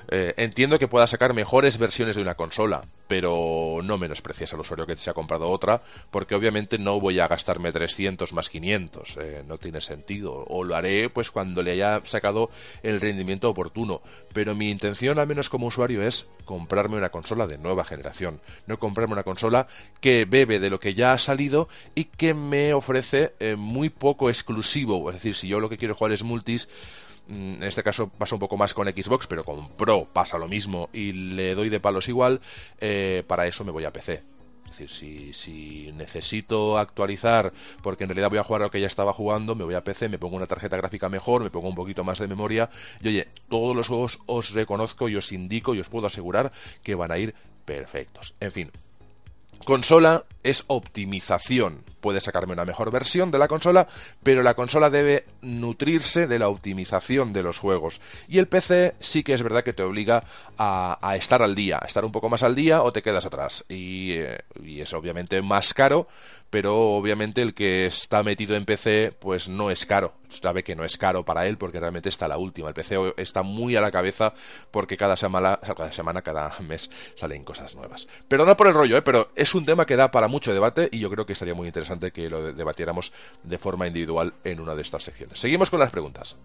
eh, 0.09 0.35
entiendo 0.37 0.79
que 0.79 0.89
pueda 0.89 1.07
sacar 1.07 1.35
mejores 1.35 1.79
versiones 1.79 2.17
de 2.17 2.23
una 2.23 2.35
consola, 2.35 2.85
pero 3.09 3.81
no 3.83 3.99
menosprecies 3.99 4.53
al 4.53 4.61
usuario 4.61 4.87
que 4.87 4.97
se 4.97 5.11
ha 5.11 5.15
comprado 5.15 5.49
otra, 5.49 5.83
porque 6.11 6.35
obviamente 6.35 6.79
no 6.79 7.01
voy 7.01 7.21
a 7.21 7.29
gastarme 7.29 7.73
300 7.73 8.33
más 8.33 8.49
500, 8.49 9.17
eh, 9.17 9.45
no 9.47 9.59
tiene 9.59 9.81
sentido. 9.81 10.45
O 10.49 10.65
lo 10.65 10.77
haré 10.77 11.11
pues 11.11 11.31
cuando 11.31 11.63
le 11.63 11.73
haya 11.73 12.01
sacado 12.05 12.51
el 12.83 13.01
rendimiento 13.01 13.51
oportuno. 13.51 14.01
Pero 14.33 14.55
mi 14.55 14.71
intención, 14.71 15.19
al 15.19 15.27
menos 15.27 15.49
como 15.49 15.67
usuario, 15.67 16.03
es 16.03 16.29
comprarme 16.45 16.97
una 16.97 17.11
consola 17.11 17.47
de 17.47 17.59
nueva 17.59 17.85
generación, 17.85 18.41
no 18.67 18.79
comprarme 18.79 19.15
una 19.15 19.23
consola 19.23 19.67
que 20.01 20.25
bebe 20.25 20.61
de 20.61 20.71
lo 20.71 20.81
que 20.81 20.95
ya 20.95 21.17
salido 21.19 21.69
y 21.95 22.05
que 22.05 22.35
me 22.35 22.75
ofrece 22.75 23.35
eh, 23.41 23.57
muy 23.57 23.91
poco 23.91 24.29
exclusivo. 24.29 25.11
Es 25.11 25.17
decir, 25.17 25.35
si 25.35 25.49
yo 25.49 25.61
lo 25.61 25.69
que 25.69 25.79
quiero 25.79 25.95
jugar 25.95 26.13
es 26.13 26.23
multis, 26.23 26.69
en 27.29 27.63
este 27.63 27.83
caso 27.83 28.09
pasa 28.09 28.35
un 28.35 28.41
poco 28.41 28.57
más 28.57 28.75
con 28.75 28.87
Xbox, 28.89 29.27
pero 29.27 29.45
con 29.45 29.69
Pro 29.71 30.07
pasa 30.13 30.39
lo 30.39 30.49
mismo 30.49 30.89
y 30.93 31.13
le 31.13 31.55
doy 31.55 31.69
de 31.69 31.81
palos 31.81 32.09
igual, 32.09 32.41
eh, 32.81 33.25
para 33.27 33.47
eso 33.47 33.65
me 33.65 33.73
voy 33.73 33.85
a 33.85 33.93
PC. 33.93 34.23
Es 34.67 34.79
decir, 34.79 34.91
si, 34.91 35.33
si, 35.33 35.93
necesito 35.93 36.77
actualizar, 36.77 37.53
porque 37.83 38.05
en 38.05 38.11
realidad 38.11 38.31
voy 38.31 38.39
a 38.39 38.45
jugar 38.45 38.63
a 38.63 38.65
lo 38.67 38.71
que 38.71 38.81
ya 38.81 38.89
estaba 38.89 39.13
jugando, 39.13 39.55
me 39.55 39.65
voy 39.65 39.75
a 39.75 39.85
PC, 39.85 40.09
me 40.09 40.19
pongo 40.19 40.37
una 40.37 40.47
tarjeta 40.47 40.77
gráfica 40.77 41.09
mejor, 41.09 41.43
me 41.43 41.51
pongo 41.51 41.69
un 41.69 41.75
poquito 41.75 42.03
más 42.03 42.19
de 42.19 42.27
memoria, 42.27 42.69
y 43.01 43.09
oye, 43.09 43.29
todos 43.49 43.77
los 43.77 43.87
juegos 43.87 44.19
os 44.27 44.53
reconozco 44.55 45.09
y 45.09 45.17
os 45.17 45.31
indico 45.33 45.75
y 45.75 45.81
os 45.81 45.89
puedo 45.89 46.09
asegurar 46.09 46.53
que 46.83 46.97
van 46.97 47.13
a 47.13 47.19
ir 47.19 47.35
perfectos. 47.65 48.35
En 48.41 48.53
fin, 48.53 48.71
consola 49.65 50.25
es 50.43 50.65
optimización. 50.67 51.85
Puede 52.07 52.21
sacarme 52.21 52.53
una 52.53 52.65
mejor 52.65 52.93
versión 52.93 53.33
de 53.33 53.39
la 53.41 53.49
consola, 53.49 53.89
pero 54.23 54.45
la 54.45 54.55
consola 54.55 54.91
debe 54.91 55.25
nutrirse 55.43 56.29
de 56.29 56.39
la 56.39 56.47
optimización 56.47 57.33
de 57.33 57.43
los 57.43 57.59
juegos. 57.59 58.01
Y 58.29 58.39
el 58.39 58.47
PC 58.47 58.95
sí 59.01 59.25
que 59.25 59.33
es 59.33 59.43
verdad 59.43 59.65
que 59.65 59.73
te 59.73 59.83
obliga 59.83 60.23
a, 60.57 61.17
estar 61.17 61.43
al 61.43 61.57
día, 61.57 61.81
a 61.83 61.87
estar 61.87 62.05
un 62.05 62.13
poco 62.13 62.29
más 62.29 62.45
al 62.45 62.55
día 62.55 62.83
o 62.83 62.93
te 62.93 63.03
quedas 63.03 63.27
atrás. 63.27 63.65
Y, 63.69 64.13
eh, 64.13 64.39
es 64.65 64.93
obviamente 64.93 65.43
más 65.43 65.75
caro, 65.75 66.07
pero 66.51 66.77
obviamente 66.97 67.43
el 67.43 67.55
que 67.55 67.87
está 67.87 68.23
metido 68.23 68.55
en 68.55 68.65
PC 68.65 69.13
pues 69.19 69.49
no 69.49 69.71
es 69.71 69.85
caro, 69.85 70.15
sabe 70.29 70.63
que 70.63 70.77
no 70.77 70.85
es 70.85 70.97
caro 70.97 71.25
para 71.25 71.47
él 71.47 71.59
porque 71.59 71.81
realmente 71.81 72.09
está 72.09 72.29
la 72.29 72.39
última, 72.39 72.69
el 72.69 72.75
PC 72.75 73.15
está 73.17 73.43
muy 73.43 73.77
a 73.77 73.81
la 73.81 73.91
cabeza 73.91 74.33
porque 74.71 74.97
cada 74.97 75.17
semana, 75.17 75.59
cada 75.61 75.93
semana, 75.93 76.23
cada 76.23 76.57
mes 76.61 76.91
salen 77.15 77.45
cosas 77.45 77.75
nuevas. 77.75 78.07
Perdona 78.29 78.57
por 78.57 78.69
el 78.69 78.75
rollo, 78.75 78.97
¿eh? 78.97 79.03
pero 79.03 79.31
es 79.35 79.55
un 79.55 79.65
tema 79.65 79.87
que 79.87 79.97
da 79.97 80.11
para 80.11 80.29
mucho 80.29 80.53
debate 80.53 80.89
y 80.93 80.99
yo 80.99 81.11
creo 81.11 81.27
que 81.27 81.33
estaría 81.33 81.55
muy 81.55 81.67
interesante 81.67 81.96
que 82.13 82.29
lo 82.29 82.53
debatiéramos 82.53 83.13
de 83.43 83.59
forma 83.59 83.87
individual 83.87 84.35
en 84.45 84.61
una 84.61 84.75
de 84.75 84.83
estas 84.83 85.03
secciones. 85.03 85.39
Seguimos 85.39 85.71
con 85.71 85.81
las 85.81 85.91
preguntas. 85.91 86.37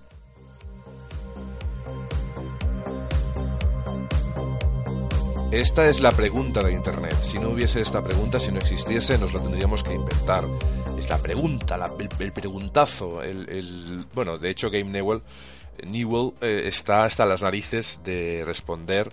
Esta 5.52 5.90
es 5.90 6.00
la 6.00 6.14
pregunta 6.14 6.64
de 6.64 6.72
Internet. 6.72 7.14
Si 7.24 7.38
no 7.38 7.50
hubiese 7.50 7.82
esta 7.82 8.02
pregunta, 8.02 8.40
si 8.40 8.54
no 8.54 8.60
existiese, 8.60 9.18
nos 9.18 9.34
lo 9.34 9.42
tendríamos 9.42 9.84
que 9.84 9.94
inventar. 9.94 10.48
Es 10.98 11.10
la 11.10 11.18
pregunta, 11.18 11.78
el, 12.00 12.32
preguntazo. 12.32 13.20
Bueno, 14.14 14.38
de 14.38 14.50
hecho, 14.50 14.70
Game 14.70 14.92
Newell, 14.92 15.22
Newell 15.86 16.36
eh, 16.40 16.62
está 16.68 17.04
hasta 17.04 17.26
las 17.26 17.42
narices 17.42 18.00
de 18.06 18.44
responder 18.46 19.12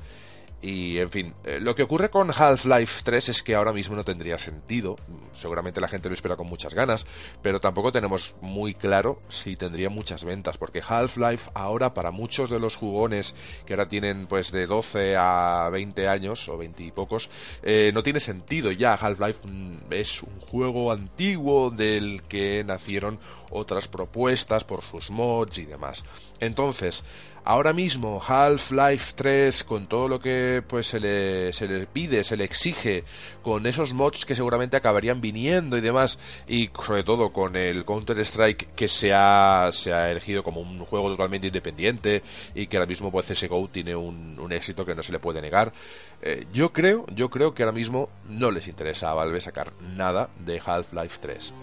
y 0.60 0.98
en 0.98 1.10
fin, 1.10 1.34
eh, 1.44 1.60
lo 1.60 1.76
que 1.76 1.84
ocurre 1.84 2.10
con 2.10 2.32
Half-Life 2.36 3.02
3 3.04 3.28
es 3.28 3.42
que 3.44 3.54
ahora 3.54 3.72
mismo 3.72 3.94
no 3.94 4.02
tendría 4.04 4.38
sentido. 4.38 4.96
Seguramente 5.40 5.80
la 5.80 5.86
gente 5.86 6.08
lo 6.08 6.14
espera 6.14 6.36
con 6.36 6.48
muchas 6.48 6.74
ganas, 6.74 7.06
pero 7.42 7.60
tampoco 7.60 7.92
tenemos 7.92 8.34
muy 8.40 8.74
claro 8.74 9.22
si 9.28 9.54
tendría 9.54 9.88
muchas 9.88 10.24
ventas, 10.24 10.58
porque 10.58 10.82
Half-Life 10.86 11.50
ahora 11.54 11.94
para 11.94 12.10
muchos 12.10 12.50
de 12.50 12.58
los 12.58 12.74
jugones 12.74 13.36
que 13.66 13.74
ahora 13.74 13.88
tienen 13.88 14.26
pues 14.26 14.50
de 14.50 14.66
12 14.66 15.16
a 15.16 15.68
20 15.70 16.08
años 16.08 16.48
o 16.48 16.58
20 16.58 16.82
y 16.82 16.90
pocos, 16.90 17.30
eh, 17.62 17.92
no 17.94 18.02
tiene 18.02 18.18
sentido 18.18 18.72
ya. 18.72 18.94
Half-Life 18.94 19.46
mm, 19.46 19.92
es 19.92 20.24
un 20.24 20.40
juego 20.40 20.90
antiguo 20.90 21.70
del 21.70 22.24
que 22.24 22.64
nacieron 22.66 23.20
otras 23.50 23.86
propuestas 23.86 24.64
por 24.64 24.82
sus 24.82 25.10
mods 25.10 25.58
y 25.58 25.66
demás. 25.66 26.04
Entonces, 26.40 27.04
Ahora 27.50 27.72
mismo 27.72 28.20
Half-Life 28.22 29.14
3 29.16 29.64
con 29.64 29.86
todo 29.86 30.06
lo 30.06 30.20
que 30.20 30.62
pues 30.68 30.86
se 30.86 31.00
le, 31.00 31.54
se 31.54 31.66
le 31.66 31.86
pide, 31.86 32.22
se 32.22 32.36
le 32.36 32.44
exige, 32.44 33.04
con 33.40 33.64
esos 33.64 33.94
mods 33.94 34.26
que 34.26 34.34
seguramente 34.34 34.76
acabarían 34.76 35.22
viniendo 35.22 35.78
y 35.78 35.80
demás, 35.80 36.18
y 36.46 36.68
sobre 36.78 37.04
todo 37.04 37.32
con 37.32 37.56
el 37.56 37.86
Counter-Strike 37.86 38.74
que 38.74 38.86
se 38.86 39.14
ha, 39.14 39.70
se 39.72 39.94
ha 39.94 40.10
elegido 40.10 40.42
como 40.44 40.60
un 40.60 40.80
juego 40.80 41.08
totalmente 41.08 41.46
independiente 41.46 42.22
y 42.54 42.66
que 42.66 42.76
ahora 42.76 42.86
mismo 42.86 43.10
pues 43.10 43.28
CSGO 43.28 43.66
tiene 43.68 43.96
un, 43.96 44.38
un 44.38 44.52
éxito 44.52 44.84
que 44.84 44.94
no 44.94 45.02
se 45.02 45.12
le 45.12 45.18
puede 45.18 45.40
negar. 45.40 45.72
Eh, 46.20 46.46
yo 46.52 46.74
creo, 46.74 47.06
yo 47.14 47.30
creo 47.30 47.54
que 47.54 47.62
ahora 47.62 47.72
mismo 47.72 48.10
no 48.28 48.50
les 48.50 48.68
interesa 48.68 49.10
a 49.10 49.14
Valve 49.14 49.40
sacar 49.40 49.72
nada 49.80 50.28
de 50.44 50.60
Half-Life 50.62 51.16
3. 51.22 51.54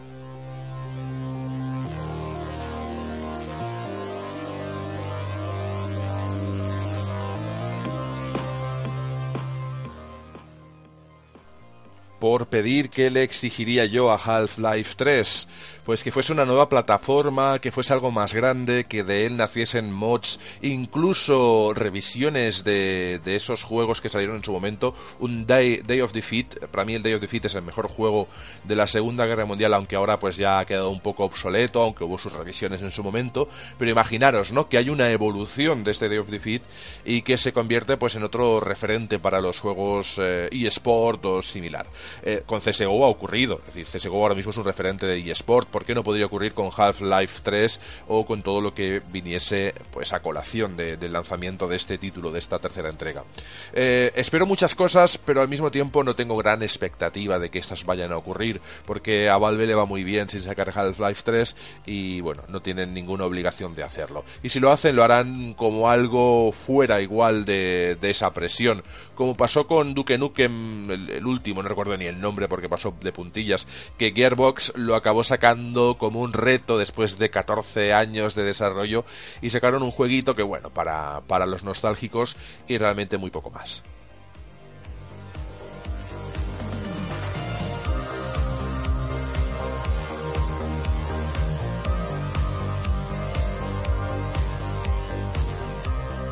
Por 12.20 12.48
pedir 12.48 12.90
que 12.90 13.10
le 13.10 13.24
exigiría 13.24 13.86
yo 13.86 14.12
a 14.12 14.16
Half-Life 14.16 14.94
3 14.98 15.48
pues 15.86 16.04
que 16.04 16.12
fuese 16.12 16.34
una 16.34 16.46
nueva 16.46 16.68
plataforma, 16.68 17.60
que 17.60 17.72
fuese 17.72 17.94
algo 17.94 18.12
más 18.12 18.34
grande, 18.34 18.86
que 18.86 19.04
de 19.04 19.26
él 19.26 19.38
naciesen 19.38 19.92
mods, 19.92 20.40
incluso 20.62 21.74
revisiones 21.76 22.64
de, 22.64 23.22
de 23.24 23.36
esos 23.36 23.64
juegos 23.64 24.02
que 24.02 24.10
salieron 24.10 24.38
en 24.38 24.44
su 24.44 24.52
momento. 24.52 24.96
Un 25.20 25.46
Day, 25.46 25.82
Day 25.86 26.02
of 26.02 26.12
Defeat, 26.12 26.68
para 26.72 26.86
mí 26.86 26.96
el 26.96 27.04
Day 27.04 27.14
of 27.14 27.22
Defeat 27.22 27.46
es 27.46 27.56
el 27.56 27.62
mejor 27.62 27.88
juego 27.88 28.28
de 28.64 28.76
la 28.76 28.88
Segunda 28.88 29.28
Guerra 29.28 29.46
Mundial, 29.46 29.76
aunque 29.76 29.96
ahora 29.96 30.18
pues 30.18 30.38
ya 30.38 30.60
ha 30.60 30.66
quedado 30.66 30.90
un 30.90 31.02
poco 31.02 31.24
obsoleto, 31.24 31.82
aunque 31.82 32.04
hubo 32.04 32.18
sus 32.18 32.34
revisiones 32.34 32.82
en 32.82 32.90
su 32.90 33.04
momento. 33.04 33.48
Pero 33.78 33.92
imaginaros, 33.92 34.52
¿no? 34.52 34.68
Que 34.68 34.78
hay 34.78 34.90
una 34.90 35.12
evolución 35.12 35.84
de 35.84 35.92
este 35.92 36.10
Day 36.10 36.18
of 36.18 36.30
Defeat 36.30 36.64
y 37.06 37.22
que 37.22 37.38
se 37.38 37.54
convierte 37.54 37.98
pues 37.98 38.16
en 38.16 38.24
otro 38.24 38.60
referente 38.60 39.20
para 39.20 39.40
los 39.40 39.60
juegos 39.60 40.16
eh, 40.18 40.50
eSport 40.52 41.24
o 41.26 41.42
similar. 41.44 41.86
Eh, 42.24 42.42
con 42.44 42.60
CSGO 42.60 43.06
ha 43.06 43.10
ocurrido, 43.10 43.62
es 43.68 43.76
decir, 43.76 43.86
CSGO 43.86 44.24
ahora 44.24 44.36
mismo 44.36 44.50
es 44.50 44.58
un 44.58 44.66
referente 44.66 45.06
de 45.06 45.20
eSport 45.30 45.75
¿por 45.76 45.84
qué 45.84 45.94
no 45.94 46.06
podría 46.06 46.28
ocurrir 46.28 46.54
con 46.54 46.70
Half-Life 46.74 47.42
3 47.44 47.82
o 48.08 48.26
con 48.26 48.44
todo 48.44 48.62
lo 48.62 48.74
que 48.74 49.02
viniese 49.12 49.74
pues 49.92 50.14
a 50.14 50.22
colación 50.22 50.78
del 50.78 51.12
lanzamiento 51.12 51.68
de 51.68 51.76
este 51.76 51.98
título, 51.98 52.32
de 52.32 52.40
esta 52.40 52.60
tercera 52.60 52.88
entrega? 52.88 53.26
Eh, 53.74 54.10
espero 54.16 54.46
muchas 54.46 54.74
cosas, 54.74 55.18
pero 55.18 55.42
al 55.42 55.50
mismo 55.50 55.72
tiempo 55.72 56.02
no 56.02 56.16
tengo 56.16 56.38
gran 56.38 56.64
expectativa 56.64 57.40
de 57.40 57.50
que 57.50 57.60
estas 57.60 57.84
vayan 57.84 58.14
a 58.14 58.18
ocurrir, 58.18 58.62
porque 58.86 59.28
a 59.28 59.38
Valve 59.38 59.68
le 59.68 59.76
va 59.76 59.86
muy 59.86 60.06
bien 60.06 60.30
sin 60.30 60.44
sacar 60.44 60.72
Half-Life 60.74 61.24
3 61.26 61.58
y 61.86 62.22
bueno, 62.22 62.44
no 62.48 62.62
tienen 62.62 62.94
ninguna 62.94 63.26
obligación 63.26 63.76
de 63.76 63.84
hacerlo. 63.84 64.24
Y 64.44 64.50
si 64.50 64.62
lo 64.62 64.72
hacen, 64.72 64.96
lo 64.96 65.04
harán 65.04 65.56
como 65.56 65.90
algo 65.90 66.54
fuera 66.54 67.02
igual 67.02 67.44
de, 67.44 67.98
esa 68.02 68.32
presión, 68.32 68.82
como 69.14 69.36
pasó 69.36 69.68
con 69.68 69.94
Duke 69.94 70.18
Nukem, 70.18 70.90
el 70.90 71.26
último, 71.26 71.62
no 71.62 71.68
recuerdo 71.68 71.98
ni 71.98 72.06
el 72.06 72.22
nombre 72.22 72.48
porque 72.48 72.70
pasó 72.70 72.96
de 73.02 73.12
puntillas, 73.12 73.68
que 73.98 74.14
Gearbox 74.14 74.72
lo 74.78 74.96
acabó 74.96 75.22
sacando 75.22 75.65
como 75.74 76.22
un 76.22 76.34
reto 76.34 76.78
después 76.78 77.18
de 77.18 77.30
14 77.30 77.94
años 77.94 78.36
de 78.36 78.44
desarrollo 78.44 79.06
y 79.42 79.50
sacaron 79.50 79.84
un 79.84 79.92
jueguito 79.92 80.36
que 80.36 80.44
bueno, 80.44 80.70
para, 80.70 81.22
para 81.28 81.46
los 81.46 81.64
nostálgicos 81.64 82.36
y 82.68 82.78
realmente 82.78 83.18
muy 83.18 83.32
poco 83.32 83.50
más. 83.50 83.84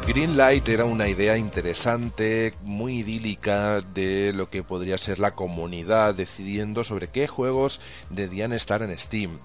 Greenlight 0.05 0.67
era 0.67 0.83
una 0.83 1.07
idea 1.07 1.37
interesante, 1.37 2.53
muy 2.61 2.99
idílica 2.99 3.79
de 3.79 4.33
lo 4.33 4.49
que 4.49 4.61
podría 4.61 4.97
ser 4.97 5.17
la 5.17 5.33
comunidad 5.33 6.13
decidiendo 6.13 6.83
sobre 6.83 7.07
qué 7.07 7.29
juegos 7.29 7.79
debían 8.09 8.51
estar 8.51 8.81
en 8.81 8.97
Steam. 8.97 9.39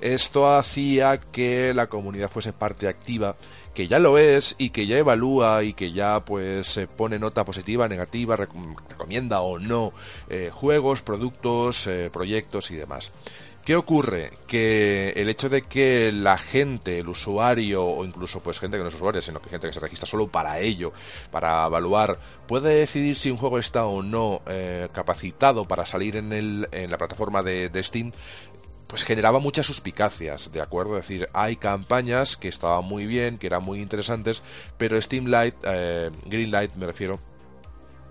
Esto 0.00 0.56
hacía 0.56 1.18
que 1.18 1.74
la 1.74 1.88
comunidad 1.88 2.30
fuese 2.30 2.52
parte 2.52 2.86
activa, 2.86 3.34
que 3.74 3.88
ya 3.88 3.98
lo 3.98 4.16
es 4.16 4.54
y 4.56 4.70
que 4.70 4.86
ya 4.86 4.98
evalúa 4.98 5.64
y 5.64 5.72
que 5.72 5.90
ya 5.90 6.24
pues 6.24 6.80
pone 6.96 7.18
nota 7.18 7.44
positiva, 7.44 7.88
negativa, 7.88 8.36
recomienda 8.36 9.40
o 9.40 9.58
no 9.58 9.92
eh, 10.28 10.50
juegos, 10.52 11.02
productos, 11.02 11.88
eh, 11.88 12.08
proyectos 12.12 12.70
y 12.70 12.76
demás. 12.76 13.10
¿Qué 13.64 13.76
ocurre? 13.76 14.30
Que 14.46 15.14
el 15.16 15.30
hecho 15.30 15.48
de 15.48 15.62
que 15.62 16.12
la 16.12 16.36
gente, 16.36 16.98
el 16.98 17.08
usuario, 17.08 17.82
o 17.82 18.04
incluso 18.04 18.40
pues 18.40 18.60
gente 18.60 18.76
que 18.76 18.82
no 18.82 18.90
es 18.90 18.94
usuario, 18.94 19.22
sino 19.22 19.40
que 19.40 19.48
gente 19.48 19.66
que 19.66 19.72
se 19.72 19.80
registra 19.80 20.06
solo 20.06 20.28
para 20.28 20.60
ello, 20.60 20.92
para 21.30 21.64
evaluar, 21.64 22.18
puede 22.46 22.74
decidir 22.74 23.16
si 23.16 23.30
un 23.30 23.38
juego 23.38 23.58
está 23.58 23.86
o 23.86 24.02
no 24.02 24.42
eh, 24.46 24.88
capacitado 24.92 25.66
para 25.66 25.86
salir 25.86 26.16
en, 26.16 26.34
el, 26.34 26.68
en 26.72 26.90
la 26.90 26.98
plataforma 26.98 27.42
de, 27.42 27.70
Steam, 27.82 28.12
pues 28.86 29.02
generaba 29.02 29.38
muchas 29.38 29.64
suspicacias, 29.64 30.52
¿de 30.52 30.60
acuerdo? 30.60 30.98
Es 30.98 31.08
decir, 31.08 31.30
hay 31.32 31.56
campañas 31.56 32.36
que 32.36 32.48
estaban 32.48 32.84
muy 32.84 33.06
bien, 33.06 33.38
que 33.38 33.46
eran 33.46 33.64
muy 33.64 33.80
interesantes, 33.80 34.42
pero 34.76 35.00
Steam 35.00 35.24
Light, 35.28 35.54
eh, 35.62 36.10
Greenlight 36.26 36.74
me 36.74 36.84
refiero, 36.84 37.18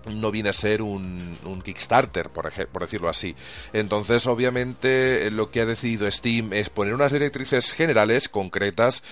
no 0.06 0.30
viene 0.30 0.50
a 0.50 0.52
ser 0.52 0.82
un, 0.82 1.36
Kickstarter, 1.64 2.30
por, 2.30 2.52
por, 2.68 2.82
decirlo 2.82 3.08
así. 3.08 3.34
Entonces, 3.72 4.26
obviamente, 4.26 5.30
lo 5.30 5.50
que 5.50 5.60
ha 5.60 5.66
decidido 5.66 6.10
Steam 6.10 6.52
es 6.52 6.68
poner 6.68 6.94
unas 6.94 7.12
directrices 7.12 7.72
generales, 7.72 8.28
concretas, 8.28 9.02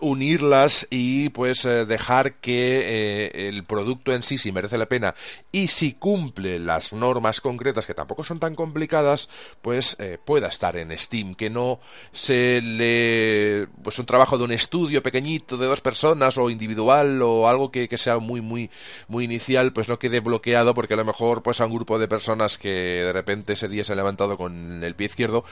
unirlas 0.00 0.86
y 0.90 1.28
pues 1.30 1.64
eh, 1.64 1.84
dejar 1.86 2.34
que 2.34 2.80
eh, 2.82 3.48
el 3.48 3.64
producto 3.64 4.12
en 4.12 4.22
sí, 4.22 4.38
si 4.38 4.52
merece 4.52 4.78
la 4.78 4.86
pena 4.86 5.14
y 5.52 5.68
si 5.68 5.92
cumple 5.92 6.58
las 6.58 6.92
normas 6.92 7.40
concretas, 7.40 7.86
que 7.86 7.94
tampoco 7.94 8.24
son 8.24 8.40
tan 8.40 8.54
complicadas, 8.54 9.28
pues 9.60 9.96
eh, 9.98 10.18
pueda 10.24 10.48
estar 10.48 10.76
en 10.76 10.96
Steam, 10.98 11.34
que 11.34 11.50
no 11.50 11.80
se 12.12 12.60
le... 12.60 13.68
pues 13.82 13.98
un 13.98 14.06
trabajo 14.06 14.38
de 14.38 14.44
un 14.44 14.52
estudio 14.52 15.02
pequeñito 15.02 15.56
de 15.56 15.66
dos 15.66 15.80
personas 15.80 16.36
o 16.38 16.50
individual 16.50 17.22
o 17.22 17.48
algo 17.48 17.70
que, 17.70 17.88
que 17.88 17.98
sea 17.98 18.18
muy, 18.18 18.40
muy, 18.40 18.70
muy 19.08 19.24
inicial, 19.24 19.72
pues 19.72 19.88
no 19.88 19.98
quede 19.98 20.20
bloqueado 20.20 20.31
porque 20.40 20.94
a 20.94 20.96
lo 20.96 21.04
mejor 21.04 21.42
pues 21.42 21.60
a 21.60 21.66
un 21.66 21.74
grupo 21.74 21.98
de 21.98 22.08
personas 22.08 22.58
que 22.58 22.68
de 22.68 23.12
repente 23.12 23.52
ese 23.52 23.68
día 23.68 23.84
se 23.84 23.92
ha 23.92 23.96
levantado 23.96 24.36
con 24.36 24.82
el 24.82 24.94
pie 24.94 25.06
izquierdo 25.06 25.44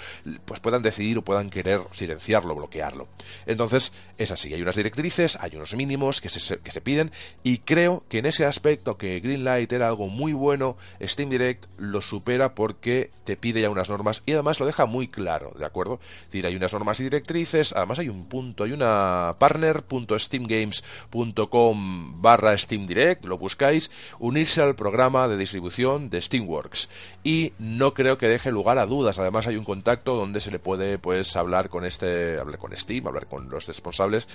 pues 0.44 0.60
puedan 0.60 0.82
decidir 0.82 1.18
o 1.18 1.22
puedan 1.22 1.50
querer 1.50 1.80
silenciarlo, 1.92 2.54
bloquearlo. 2.54 3.08
Entonces 3.46 3.92
es 4.18 4.30
así, 4.30 4.52
hay 4.54 4.62
unas 4.62 4.76
directrices, 4.76 5.36
hay 5.40 5.56
unos 5.56 5.74
mínimos 5.74 6.20
que 6.20 6.28
se, 6.28 6.58
que 6.58 6.70
se 6.70 6.80
piden 6.80 7.10
y 7.42 7.58
creo 7.58 8.04
que 8.08 8.18
en 8.18 8.26
ese 8.26 8.44
aspecto 8.44 8.96
que 8.96 9.20
Greenlight 9.20 9.72
era 9.72 9.88
algo 9.88 10.08
muy 10.08 10.32
bueno, 10.32 10.76
Steam 11.02 11.30
Direct 11.30 11.66
lo 11.78 12.00
supera 12.00 12.54
porque 12.54 13.10
te 13.24 13.36
pide 13.36 13.60
ya 13.60 13.70
unas 13.70 13.90
normas 13.90 14.22
y 14.26 14.32
además 14.32 14.60
lo 14.60 14.66
deja 14.66 14.86
muy 14.86 15.08
claro, 15.08 15.52
¿de 15.58 15.64
acuerdo? 15.64 15.98
Es 16.20 16.26
decir, 16.26 16.46
hay 16.46 16.54
unas 16.56 16.72
normas 16.72 17.00
y 17.00 17.04
directrices, 17.04 17.72
además 17.72 17.98
hay 17.98 18.08
un 18.08 18.26
punto, 18.26 18.62
hay 18.64 18.72
una 18.72 19.36
partner.steamgames.com 19.38 22.22
barra 22.22 22.56
Steam 22.58 22.86
Direct, 22.86 23.24
lo 23.24 23.38
buscáis, 23.38 23.90
unirse 24.18 24.60
al 24.62 24.69
programa 24.74 25.28
de 25.28 25.36
distribución 25.36 26.10
de 26.10 26.20
Steamworks 26.20 26.88
y 27.24 27.52
no 27.58 27.94
creo 27.94 28.18
que 28.18 28.28
deje 28.28 28.50
lugar 28.50 28.78
a 28.78 28.86
dudas. 28.86 29.18
Además 29.18 29.46
hay 29.46 29.56
un 29.56 29.64
contacto 29.64 30.14
donde 30.14 30.40
se 30.40 30.50
le 30.50 30.58
puede 30.58 30.98
pues 30.98 31.36
hablar 31.36 31.68
con 31.68 31.84
este, 31.84 32.38
hablar 32.38 32.58
con 32.58 32.76
Steam, 32.76 33.06
hablar 33.06 33.26
con 33.26 33.48
los 33.50 33.66
responsables 33.66 34.28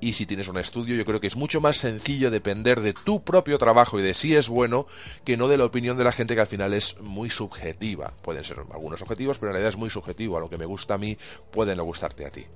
y 0.00 0.14
si 0.14 0.26
tienes 0.26 0.48
un 0.48 0.58
estudio 0.58 0.96
yo 0.96 1.04
creo 1.04 1.20
que 1.20 1.26
es 1.26 1.36
mucho 1.36 1.60
más 1.60 1.76
sencillo 1.76 2.30
depender 2.30 2.80
de 2.80 2.92
tu 2.92 3.22
propio 3.22 3.58
trabajo 3.58 3.98
y 3.98 4.02
de 4.02 4.14
si 4.14 4.34
es 4.34 4.48
bueno 4.48 4.86
que 5.24 5.36
no 5.36 5.48
de 5.48 5.58
la 5.58 5.64
opinión 5.64 5.96
de 5.96 6.04
la 6.04 6.12
gente 6.12 6.34
que 6.34 6.40
al 6.40 6.46
final 6.46 6.74
es 6.74 6.98
muy 7.00 7.30
subjetiva. 7.30 8.12
Pueden 8.22 8.44
ser 8.44 8.58
algunos 8.58 9.02
objetivos, 9.02 9.38
pero 9.38 9.50
en 9.50 9.54
realidad 9.54 9.70
es 9.70 9.76
muy 9.76 9.90
subjetivo. 9.90 10.36
A 10.36 10.40
lo 10.40 10.50
que 10.50 10.58
me 10.58 10.66
gusta 10.66 10.94
a 10.94 10.98
mí 10.98 11.16
puede 11.50 11.74
no 11.76 11.84
gustarte 11.84 12.26
a 12.26 12.30
ti. 12.30 12.46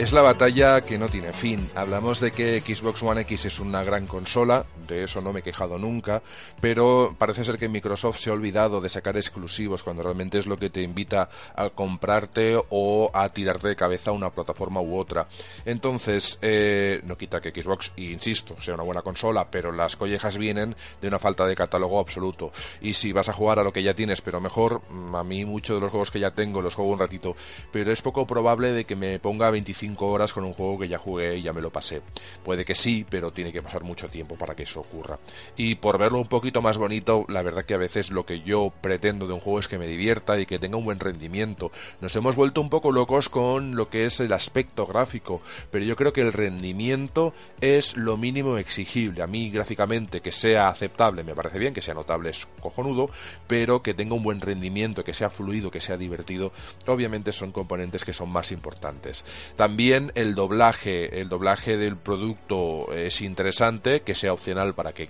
Es 0.00 0.14
la 0.14 0.22
batalla 0.22 0.80
que 0.80 0.96
no 0.96 1.10
tiene 1.10 1.34
fin. 1.34 1.68
Hablamos 1.74 2.20
de 2.20 2.32
que 2.32 2.58
Xbox 2.62 3.02
One 3.02 3.20
X 3.20 3.44
es 3.44 3.60
una 3.60 3.84
gran 3.84 4.06
consola, 4.06 4.64
eso 4.90 5.20
no 5.20 5.32
me 5.32 5.40
he 5.40 5.42
quejado 5.42 5.78
nunca, 5.78 6.22
pero 6.60 7.14
parece 7.18 7.44
ser 7.44 7.58
que 7.58 7.68
Microsoft 7.68 8.18
se 8.20 8.30
ha 8.30 8.32
olvidado 8.32 8.80
de 8.80 8.88
sacar 8.88 9.16
exclusivos 9.16 9.82
cuando 9.82 10.02
realmente 10.02 10.38
es 10.38 10.46
lo 10.46 10.56
que 10.56 10.70
te 10.70 10.82
invita 10.82 11.28
a 11.54 11.70
comprarte 11.70 12.60
o 12.68 13.10
a 13.12 13.28
tirarte 13.30 13.68
de 13.68 13.76
cabeza 13.76 14.12
una 14.12 14.30
plataforma 14.30 14.80
u 14.80 14.96
otra. 14.96 15.28
Entonces, 15.64 16.38
eh, 16.42 17.00
no 17.04 17.16
quita 17.16 17.40
que 17.40 17.50
Xbox, 17.50 17.92
insisto, 17.96 18.60
sea 18.60 18.74
una 18.74 18.82
buena 18.82 19.02
consola, 19.02 19.48
pero 19.50 19.72
las 19.72 19.96
collejas 19.96 20.38
vienen 20.38 20.74
de 21.00 21.08
una 21.08 21.18
falta 21.18 21.46
de 21.46 21.54
catálogo 21.54 21.98
absoluto. 21.98 22.52
Y 22.80 22.94
si 22.94 23.12
vas 23.12 23.28
a 23.28 23.32
jugar 23.32 23.58
a 23.58 23.64
lo 23.64 23.72
que 23.72 23.82
ya 23.82 23.94
tienes, 23.94 24.20
pero 24.20 24.40
mejor, 24.40 24.82
mm, 24.88 25.14
a 25.14 25.24
mí 25.24 25.44
muchos 25.44 25.76
de 25.76 25.82
los 25.82 25.90
juegos 25.90 26.10
que 26.10 26.20
ya 26.20 26.32
tengo 26.32 26.62
los 26.62 26.74
juego 26.74 26.92
un 26.92 26.98
ratito, 26.98 27.36
pero 27.72 27.92
es 27.92 28.02
poco 28.02 28.26
probable 28.26 28.72
de 28.72 28.84
que 28.84 28.96
me 28.96 29.18
ponga 29.18 29.50
25 29.50 30.06
horas 30.06 30.32
con 30.32 30.44
un 30.44 30.52
juego 30.52 30.78
que 30.78 30.88
ya 30.88 30.98
jugué 30.98 31.38
y 31.38 31.42
ya 31.42 31.52
me 31.52 31.60
lo 31.60 31.70
pasé. 31.70 32.02
Puede 32.44 32.64
que 32.64 32.74
sí, 32.74 33.06
pero 33.08 33.32
tiene 33.32 33.52
que 33.52 33.62
pasar 33.62 33.82
mucho 33.82 34.08
tiempo 34.08 34.36
para 34.36 34.54
que 34.54 34.64
eso 34.64 34.79
ocurra. 34.80 35.18
Y 35.56 35.76
por 35.76 35.98
verlo 35.98 36.18
un 36.18 36.28
poquito 36.28 36.62
más 36.62 36.76
bonito, 36.76 37.24
la 37.28 37.42
verdad 37.42 37.64
que 37.64 37.74
a 37.74 37.78
veces 37.78 38.10
lo 38.10 38.24
que 38.26 38.40
yo 38.42 38.72
pretendo 38.80 39.26
de 39.26 39.34
un 39.34 39.40
juego 39.40 39.60
es 39.60 39.68
que 39.68 39.78
me 39.78 39.86
divierta 39.86 40.38
y 40.38 40.46
que 40.46 40.58
tenga 40.58 40.76
un 40.76 40.84
buen 40.84 41.00
rendimiento. 41.00 41.70
Nos 42.00 42.14
hemos 42.16 42.36
vuelto 42.36 42.60
un 42.60 42.70
poco 42.70 42.92
locos 42.92 43.28
con 43.28 43.76
lo 43.76 43.88
que 43.88 44.06
es 44.06 44.20
el 44.20 44.32
aspecto 44.32 44.86
gráfico, 44.86 45.40
pero 45.70 45.84
yo 45.84 45.96
creo 45.96 46.12
que 46.12 46.22
el 46.22 46.32
rendimiento 46.32 47.32
es 47.60 47.96
lo 47.96 48.16
mínimo 48.16 48.56
exigible. 48.56 49.22
A 49.22 49.26
mí 49.26 49.50
gráficamente 49.50 50.20
que 50.20 50.32
sea 50.32 50.68
aceptable 50.68 51.24
me 51.24 51.34
parece 51.34 51.58
bien, 51.58 51.74
que 51.74 51.82
sea 51.82 51.94
notable 51.94 52.30
es 52.30 52.46
cojonudo, 52.60 53.10
pero 53.46 53.82
que 53.82 53.94
tenga 53.94 54.14
un 54.14 54.22
buen 54.22 54.40
rendimiento, 54.40 55.04
que 55.04 55.14
sea 55.14 55.30
fluido, 55.30 55.70
que 55.70 55.80
sea 55.80 55.96
divertido, 55.96 56.52
obviamente 56.86 57.32
son 57.32 57.52
componentes 57.52 58.04
que 58.04 58.12
son 58.12 58.30
más 58.30 58.52
importantes. 58.52 59.24
También 59.56 60.12
el 60.14 60.34
doblaje, 60.34 61.20
el 61.20 61.28
doblaje 61.28 61.76
del 61.76 61.96
producto 61.96 62.92
es 62.92 63.20
interesante, 63.20 64.00
que 64.02 64.14
sea 64.14 64.32
opcional 64.32 64.69
para 64.74 64.92
que 64.92 65.08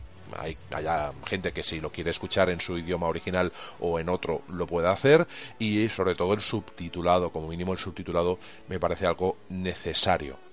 haya 0.70 1.12
gente 1.26 1.52
que 1.52 1.62
si 1.62 1.80
lo 1.80 1.90
quiere 1.90 2.10
escuchar 2.10 2.50
en 2.50 2.60
su 2.60 2.78
idioma 2.78 3.08
original 3.08 3.52
o 3.80 3.98
en 3.98 4.08
otro 4.08 4.42
lo 4.48 4.66
pueda 4.66 4.92
hacer. 4.92 5.26
Y 5.58 5.88
sobre 5.88 6.14
todo 6.14 6.34
el 6.34 6.40
subtitulado, 6.40 7.30
como 7.30 7.48
mínimo 7.48 7.72
el 7.72 7.78
subtitulado 7.78 8.38
me 8.68 8.78
parece 8.78 9.06
algo 9.06 9.36
necesario 9.48 10.49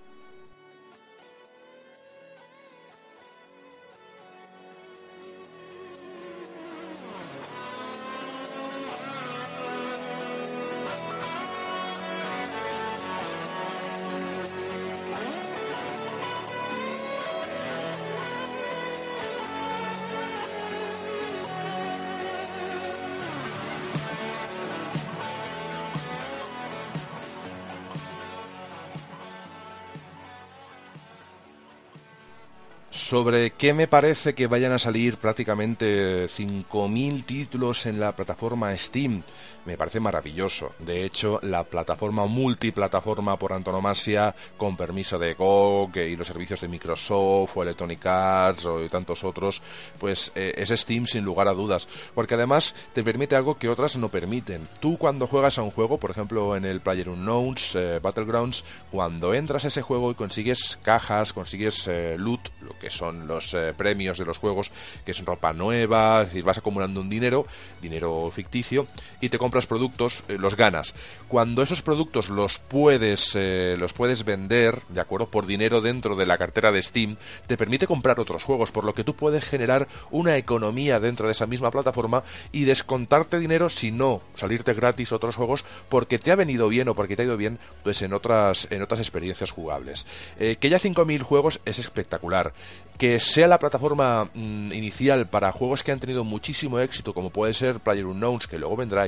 sobre 33.08 33.52
qué 33.52 33.74
me 33.74 33.88
parece 33.88 34.36
que 34.36 34.48
vayan 34.48 34.74
a 34.74 34.80
salir 34.80 35.16
prácticamente 35.16 36.26
5.000 36.26 37.26
títulos 37.26 37.86
en 37.86 38.02
la 38.02 38.14
plataforma 38.18 38.78
Steam. 38.78 39.24
Me 39.68 39.76
parece 39.76 40.00
maravilloso. 40.00 40.72
De 40.80 41.04
hecho, 41.04 41.42
la 41.44 41.66
plataforma 41.66 42.26
multiplataforma 42.26 43.38
por 43.38 43.52
antonomasia, 43.52 44.34
con 44.56 44.78
permiso 44.78 45.20
de 45.20 45.34
GOG 45.34 45.98
y 45.98 46.16
los 46.16 46.26
servicios 46.26 46.62
de 46.62 46.70
Microsoft 46.70 47.58
o 47.58 47.64
Electronic 47.64 48.06
Arts 48.06 48.66
o 48.66 48.88
tantos 48.88 49.26
otros, 49.26 49.62
pues 50.00 50.32
eh, 50.36 50.54
es 50.56 50.70
Steam 50.70 51.06
sin 51.06 51.26
lugar 51.26 51.50
a 51.50 51.54
dudas. 51.54 51.86
Porque 52.16 52.36
además 52.36 52.76
te 52.94 53.04
permite 53.04 53.36
algo 53.36 53.58
que 53.58 53.68
otras 53.68 53.98
no 53.98 54.08
permiten. 54.08 54.70
Tú 54.80 54.98
cuando 54.98 55.28
juegas 55.28 55.58
a 55.58 55.64
un 55.64 55.72
juego, 55.72 56.00
por 56.00 56.12
ejemplo 56.12 56.56
en 56.56 56.64
el 56.64 56.80
Player 56.80 57.10
Unknowns, 57.10 57.76
eh, 57.76 58.00
Battlegrounds, 58.02 58.64
cuando 58.90 59.34
entras 59.34 59.66
a 59.66 59.68
ese 59.68 59.82
juego 59.82 60.12
y 60.12 60.16
consigues 60.16 60.80
cajas, 60.82 61.34
consigues 61.34 61.86
eh, 61.88 62.16
loot, 62.18 62.40
lo 62.62 62.80
que 62.80 62.90
son 62.90 63.28
los 63.28 63.54
eh, 63.54 63.74
premios 63.76 64.18
de 64.18 64.26
los 64.26 64.38
juegos, 64.38 64.72
que 65.04 65.12
es 65.12 65.26
ropa 65.26 65.52
nueva, 65.52 66.22
es 66.22 66.30
decir, 66.30 66.46
vas 66.46 66.58
acumulando 66.58 67.02
un 67.02 67.10
dinero, 67.10 67.46
dinero 67.82 68.32
ficticio, 68.32 68.88
y 69.20 69.28
te 69.28 69.38
compras 69.38 69.57
productos, 69.66 70.24
eh, 70.28 70.38
los 70.38 70.56
ganas. 70.56 70.96
Cuando 71.28 71.64
esos 71.64 71.82
productos 71.82 72.30
los 72.30 72.60
puedes, 72.60 73.32
eh, 73.36 73.76
los 73.78 73.94
puedes 73.94 74.24
vender, 74.24 74.82
¿de 74.90 75.02
acuerdo? 75.02 75.30
Por 75.30 75.46
dinero 75.46 75.82
dentro 75.82 76.16
de 76.16 76.26
la 76.26 76.38
cartera 76.38 76.72
de 76.72 76.82
Steam, 76.82 77.18
te 77.48 77.58
permite 77.58 77.88
comprar 77.88 78.20
otros 78.20 78.44
juegos, 78.44 78.72
por 78.72 78.84
lo 78.84 78.94
que 78.94 79.04
tú 79.04 79.16
puedes 79.16 79.44
generar 79.44 79.88
una 80.12 80.38
economía 80.38 81.00
dentro 81.00 81.28
de 81.28 81.32
esa 81.32 81.48
misma 81.48 81.72
plataforma 81.72 82.24
y 82.52 82.66
descontarte 82.66 83.40
dinero, 83.40 83.70
si 83.70 83.92
no 83.92 84.22
salirte 84.36 84.74
gratis 84.74 85.12
otros 85.12 85.36
juegos, 85.36 85.66
porque 85.90 86.20
te 86.20 86.32
ha 86.32 86.36
venido 86.36 86.68
bien 86.70 86.90
o 86.90 86.96
porque 86.96 87.16
te 87.16 87.24
ha 87.24 87.26
ido 87.26 87.38
bien, 87.38 87.60
pues 87.84 88.02
en 88.02 88.14
otras, 88.14 88.68
en 88.70 88.82
otras 88.82 89.00
experiencias 89.00 89.52
jugables. 89.52 90.06
que 90.38 90.70
ya 90.70 90.80
5.000 90.80 91.22
juegos 91.22 91.60
es 91.66 91.80
espectacular. 91.80 92.54
que 92.98 93.20
sea 93.20 93.48
la 93.48 93.60
plataforma 93.60 94.30
mm, 94.34 94.74
inicial 94.74 95.28
para 95.28 95.52
juegos 95.52 95.84
que 95.84 95.92
han 95.92 96.00
tenido 96.00 96.24
muchísimo 96.24 96.80
éxito, 96.80 97.14
como 97.14 97.30
puede 97.30 97.54
ser 97.54 97.80
PlayerUnknown's, 97.80 98.48
que 98.48 98.58
luego 98.58 98.76
vendrá 98.76 99.04
a 99.04 99.06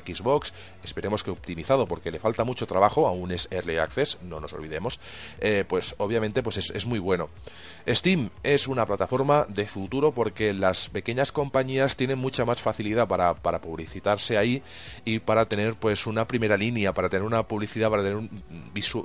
Esperemos 0.84 1.24
que 1.24 1.32
optimizado, 1.32 1.88
porque 1.88 2.12
le 2.12 2.20
falta 2.20 2.44
mucho 2.44 2.66
trabajo, 2.66 3.08
aún 3.08 3.32
es 3.32 3.48
Early 3.52 3.78
Access, 3.78 4.20
no 4.22 4.40
nos 4.40 4.54
olvidemos, 4.54 5.00
eh, 5.40 5.66
pues 5.68 5.96
obviamente 5.98 6.44
pues 6.44 6.58
es, 6.58 6.86
muy 6.86 7.00
bueno. 7.00 7.30
Steam 7.88 8.30
es 8.44 8.68
una 8.68 8.86
plataforma 8.86 9.46
de 9.50 9.68
futuro 9.68 10.12
porque 10.12 10.54
las 10.54 10.90
pequeñas 10.90 11.32
compañías 11.32 11.96
tienen 11.96 12.20
mucha 12.20 12.46
más 12.46 12.62
facilidad 12.62 13.08
para, 13.08 13.34
para 13.34 13.60
publicitarse 13.60 14.38
ahí 14.38 14.64
y 15.06 15.20
para 15.20 15.46
tener 15.46 15.76
pues 15.76 16.08
una 16.08 16.26
primera 16.28 16.58
línea, 16.58 16.94
para 16.94 17.10
tener 17.10 17.26
una 17.26 17.44
publicidad, 17.44 17.90
para 17.90 18.04
tener 18.04 18.18
una 18.18 18.30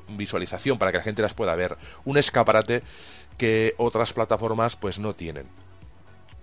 visualización, 0.09 0.79
para 0.79 0.93
que 0.93 0.99
la 0.99 1.05
gente 1.05 1.23
las 1.23 1.35
pueda 1.35 1.55
ver. 1.55 1.77
Un 2.05 2.19
escaparate 2.19 2.83
que 3.39 3.75
otras 3.79 4.13
plataformas 4.13 4.77
pues 4.77 4.99
no 4.99 5.15
tienen 5.15 5.64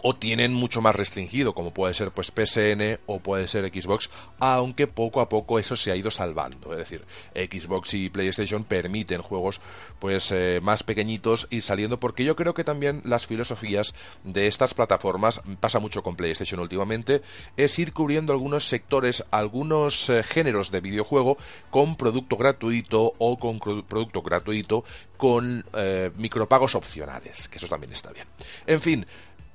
o 0.01 0.13
tienen 0.13 0.53
mucho 0.53 0.81
más 0.81 0.95
restringido, 0.95 1.53
como 1.53 1.73
puede 1.73 1.93
ser 1.93 2.11
pues 2.11 2.31
PSN 2.31 2.99
o 3.05 3.19
puede 3.19 3.47
ser 3.47 3.69
Xbox, 3.71 4.09
aunque 4.39 4.87
poco 4.87 5.21
a 5.21 5.29
poco 5.29 5.59
eso 5.59 5.75
se 5.75 5.91
ha 5.91 5.95
ido 5.95 6.11
salvando. 6.11 6.73
Es 6.73 6.79
decir, 6.79 7.05
Xbox 7.35 7.93
y 7.93 8.09
PlayStation 8.09 8.63
permiten 8.63 9.21
juegos 9.21 9.61
pues 9.99 10.31
eh, 10.31 10.59
más 10.61 10.83
pequeñitos 10.83 11.47
y 11.49 11.61
saliendo, 11.61 11.99
porque 11.99 12.23
yo 12.23 12.35
creo 12.35 12.53
que 12.53 12.63
también 12.63 13.01
las 13.05 13.27
filosofías 13.27 13.93
de 14.23 14.47
estas 14.47 14.73
plataformas, 14.73 15.41
pasa 15.59 15.79
mucho 15.79 16.03
con 16.03 16.15
PlayStation 16.15 16.59
últimamente, 16.59 17.21
es 17.57 17.77
ir 17.77 17.93
cubriendo 17.93 18.33
algunos 18.33 18.67
sectores, 18.67 19.23
algunos 19.31 20.09
eh, 20.09 20.23
géneros 20.23 20.71
de 20.71 20.81
videojuego 20.81 21.37
con 21.69 21.95
producto 21.95 22.35
gratuito 22.35 23.13
o 23.17 23.37
con 23.37 23.59
producto 23.59 24.21
gratuito 24.21 24.83
con 25.21 25.63
eh, 25.73 26.09
micropagos 26.17 26.73
opcionales, 26.73 27.47
que 27.47 27.59
eso 27.59 27.67
también 27.67 27.93
está 27.93 28.11
bien. 28.11 28.25
En 28.65 28.81
fin, 28.81 29.05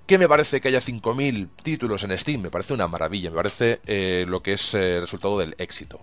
¿Qué 0.07 0.19
me 0.19 0.29
parece 0.29 0.61
que 0.61 0.69
haya 0.69 0.81
5.000 0.81 1.49
títulos 1.64 2.05
en 2.05 2.16
Steam? 2.16 2.40
Me 2.42 2.51
parece 2.51 2.73
una 2.73 2.87
maravilla, 2.87 3.31
me 3.31 3.37
parece 3.37 3.81
eh, 3.87 4.25
lo 4.29 4.40
que 4.40 4.53
es 4.53 4.73
el 4.75 4.81
eh, 4.81 5.01
resultado 5.01 5.37
del 5.37 5.57
éxito. 5.59 6.01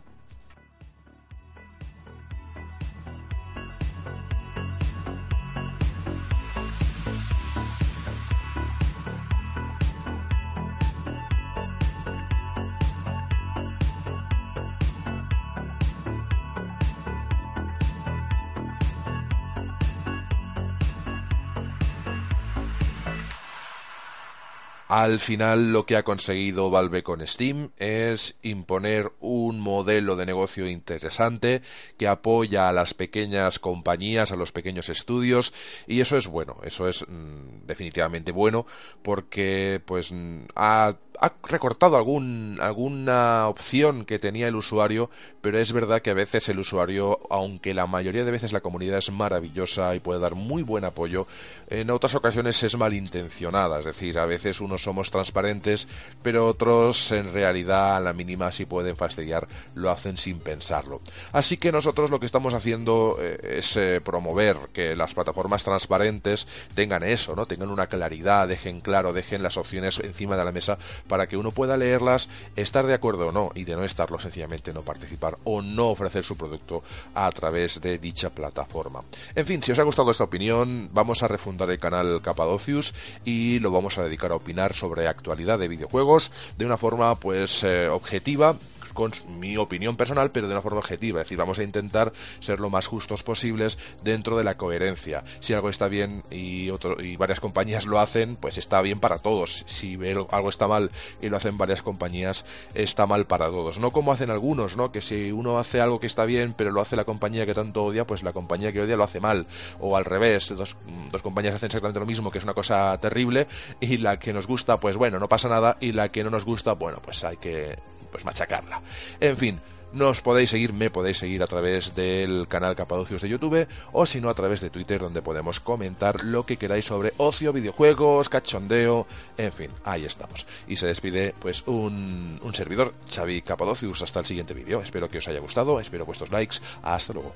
Al 24.96 25.20
final 25.20 25.74
lo 25.74 25.88
que 25.88 25.96
ha 25.96 26.04
conseguido 26.04 26.70
Valve 26.70 27.02
con 27.02 27.26
Steam 27.26 27.72
es 27.80 28.36
imponer 28.44 29.12
un 29.22 29.60
modelo 29.60 30.16
de 30.16 30.28
negocio 30.28 30.70
interesante 30.70 31.64
que 31.98 32.08
apoya 32.08 32.70
a 32.70 32.74
las 32.74 32.94
pequeñas 32.94 33.58
compañías, 33.58 34.32
a 34.32 34.36
los 34.36 34.52
pequeños 34.52 34.90
estudios 34.90 35.52
y 35.88 36.02
eso 36.02 36.16
es 36.16 36.28
bueno, 36.28 36.58
eso 36.64 36.88
es 36.88 37.08
mm, 37.08 37.66
definitivamente 37.66 38.32
bueno 38.32 38.68
porque 39.02 39.82
pues 39.84 40.12
mm, 40.12 40.44
ha 40.56 40.96
ha 41.20 41.34
recortado 41.44 41.98
alguna 41.98 43.48
opción 43.48 44.06
que 44.06 44.20
tenía 44.20 44.48
el 44.48 44.56
usuario, 44.56 45.10
pero 45.42 45.60
es 45.60 45.72
verdad 45.74 46.02
que 46.02 46.10
a 46.10 46.16
veces 46.16 46.48
el 46.50 46.60
usuario, 46.60 47.20
aunque 47.30 47.74
la 47.74 47.88
mayoría 47.88 48.24
de 48.24 48.32
veces 48.32 48.54
la 48.54 48.62
comunidad 48.62 48.98
es 48.98 49.12
maravillosa 49.12 49.96
y 49.96 50.00
puede 50.00 50.20
dar 50.20 50.36
muy 50.36 50.64
buen 50.64 50.86
apoyo, 50.86 51.28
en 51.68 51.90
otras 51.90 52.16
ocasiones 52.16 52.62
es 52.64 52.78
malintencionada, 52.78 53.80
es 53.80 53.86
decir, 53.86 54.20
a 54.20 54.26
veces 54.26 54.62
unos 54.62 54.84
somos 54.84 55.12
transparentes, 55.12 55.88
pero 56.22 56.48
otros 56.48 57.12
en 57.12 57.34
realidad 57.34 57.96
a 57.96 58.00
la 58.00 58.14
mínima 58.14 58.52
si 58.52 58.66
pueden 58.66 58.96
fastidiar 58.96 59.48
lo 59.76 59.90
hacen 59.90 60.18
sin 60.18 60.40
pensarlo. 60.40 61.02
Así 61.32 61.58
que 61.58 61.72
nosotros 61.72 62.10
lo 62.10 62.20
que 62.20 62.26
estamos 62.26 62.54
haciendo 62.54 63.18
eh, 63.20 63.58
es 63.60 63.76
eh, 63.78 64.02
promover 64.02 64.58
que 64.74 64.96
las 64.96 65.14
plataformas 65.14 65.64
transparentes 65.64 66.48
tengan 66.76 67.04
eso, 67.04 67.36
¿no? 67.36 67.46
Tengan 67.46 67.70
una 67.70 67.88
claridad, 67.88 68.48
dejen 68.48 68.82
claro, 68.82 69.14
dejen 69.14 69.44
las 69.44 69.58
opciones 69.58 70.00
encima 70.00 70.38
de 70.38 70.46
la 70.46 70.52
mesa 70.52 70.78
para 71.14 71.28
que 71.28 71.38
uno 71.38 71.52
pueda 71.52 71.78
leerlas, 71.78 72.28
estar 72.56 72.88
de 72.88 72.96
acuerdo 72.96 73.28
o 73.28 73.32
no, 73.32 73.52
y 73.54 73.66
de 73.66 73.76
no 73.76 73.84
estarlo, 73.84 74.18
sencillamente 74.18 74.74
no 74.74 74.82
participar 74.82 75.38
o 75.44 75.62
no 75.62 75.90
ofrecer 75.90 76.24
su 76.24 76.36
producto 76.36 76.82
a 77.14 77.32
través 77.32 77.80
de 77.80 78.00
dicha 78.00 78.32
plataforma. 78.32 79.04
En 79.36 79.46
fin, 79.46 79.62
si 79.62 79.72
os 79.72 79.78
ha 79.78 79.84
gustado 79.84 80.10
esta 80.10 80.24
opinión, 80.24 80.90
vamos 80.92 81.22
a 81.22 81.28
refundar 81.28 81.70
el 81.70 81.78
canal 81.78 82.20
Capadocius 82.24 82.96
y 83.26 83.60
lo 83.60 83.70
vamos 83.70 84.00
a 84.00 84.04
dedicar 84.04 84.32
a 84.32 84.38
opinar 84.38 84.74
sobre 84.74 85.08
actualidad 85.08 85.60
de 85.60 85.68
videojuegos 85.68 86.32
de 86.58 86.66
una 86.66 86.78
forma 86.78 87.14
pues 87.14 87.64
eh, 87.64 87.88
objetiva 87.90 88.56
con 88.94 89.12
mi 89.40 89.58
opinión 89.58 89.98
personal, 89.98 90.32
pero 90.32 90.48
de 90.48 90.54
una 90.54 90.62
forma 90.62 90.80
objetiva. 90.80 91.22
Es 91.22 91.26
decir, 91.28 91.38
vamos 91.38 91.60
a 91.60 91.64
intentar 91.64 92.14
ser 92.40 92.60
lo 92.60 92.70
más 92.70 92.88
justos 92.88 93.24
posibles 93.24 93.78
dentro 94.04 94.38
de 94.38 94.44
la 94.44 94.56
coherencia. 94.56 95.24
Si 95.40 95.54
algo 95.54 95.70
está 95.70 95.88
bien 95.88 96.24
y, 96.30 96.70
otro, 96.70 97.02
y 97.02 97.16
varias 97.16 97.40
compañías 97.40 97.86
lo 97.86 98.00
hacen, 98.00 98.36
pues 98.36 98.58
está 98.58 98.82
bien 98.82 99.00
para 99.00 99.18
todos. 99.18 99.64
Si 99.68 99.98
algo 100.32 100.50
está 100.50 100.68
mal 100.68 100.92
y 101.22 101.30
lo 101.30 101.38
hacen 101.38 101.58
varias 101.58 101.82
compañías, 101.82 102.46
está 102.74 103.06
mal 103.06 103.26
para 103.26 103.48
todos. 103.48 103.80
No 103.80 103.92
como 103.92 104.12
hacen 104.12 104.30
algunos, 104.30 104.78
¿no? 104.78 104.92
Que 104.92 105.02
si 105.02 105.32
uno 105.32 105.58
hace 105.58 105.82
algo 105.82 106.00
que 106.00 106.08
está 106.08 106.26
bien, 106.26 106.54
pero 106.54 106.72
lo 106.72 106.82
hace 106.82 106.96
la 106.96 107.06
compañía 107.06 107.46
que 107.46 107.54
tanto 107.54 107.84
odia, 107.84 108.06
pues 108.06 108.24
la 108.24 108.34
compañía 108.34 108.72
que 108.72 108.82
odia 108.82 108.96
lo 108.96 109.04
hace 109.04 109.20
mal. 109.20 109.48
O 109.80 109.96
al 109.98 110.06
revés, 110.06 110.54
dos, 110.56 110.76
dos 111.12 111.22
compañías 111.22 111.56
hacen 111.56 111.68
exactamente 111.68 112.00
lo 112.00 112.06
mismo, 112.06 112.32
que 112.32 112.38
es 112.38 112.44
una 112.44 112.54
cosa 112.54 112.98
terrible, 113.00 113.48
y 113.80 113.98
la 113.98 114.20
que 114.20 114.34
nos 114.34 114.48
gusta, 114.48 114.78
pues 114.78 114.98
bueno, 114.98 115.20
no 115.20 115.28
pasa 115.28 115.50
nada, 115.50 115.78
y 115.80 115.92
la 115.92 116.10
que 116.10 116.24
no 116.24 116.30
nos 116.30 116.46
gusta, 116.46 116.74
bueno, 116.74 117.00
pues 117.04 117.24
hay 117.24 117.38
que 117.38 117.78
pues 118.14 118.24
machacarla. 118.24 118.80
En 119.20 119.36
fin, 119.36 119.60
nos 119.92 120.22
podéis 120.22 120.52
seguir, 120.52 120.72
me 120.72 120.92
podéis 120.92 121.18
seguir 121.18 121.42
a 121.42 121.48
través 121.48 121.96
del 121.96 122.48
canal 122.48 122.76
Capadocios 122.76 123.24
de 123.24 123.30
YouTube 123.30 123.68
o 123.92 124.06
si 124.06 124.22
no 124.22 124.30
a 124.30 124.34
través 124.36 124.62
de 124.62 124.70
Twitter 124.70 125.00
donde 125.00 125.24
podemos 125.24 125.60
comentar 125.60 126.24
lo 126.24 126.46
que 126.46 126.58
queráis 126.58 126.86
sobre 126.86 127.14
ocio, 127.18 127.52
videojuegos, 127.52 128.30
cachondeo, 128.30 129.08
en 129.38 129.52
fin, 129.52 129.72
ahí 129.84 130.06
estamos. 130.06 130.46
Y 130.68 130.76
se 130.76 130.88
despide 130.88 131.34
pues 131.40 131.64
un, 131.66 132.40
un 132.42 132.54
servidor, 132.54 132.94
Xavi 133.12 133.42
Capadocius, 133.42 134.04
hasta 134.04 134.20
el 134.20 134.28
siguiente 134.28 134.54
vídeo. 134.54 134.82
Espero 134.82 135.10
que 135.10 135.18
os 135.18 135.28
haya 135.28 135.40
gustado, 135.40 135.80
espero 135.80 136.06
vuestros 136.06 136.32
likes, 136.32 136.58
hasta 136.84 137.14
luego. 137.14 137.34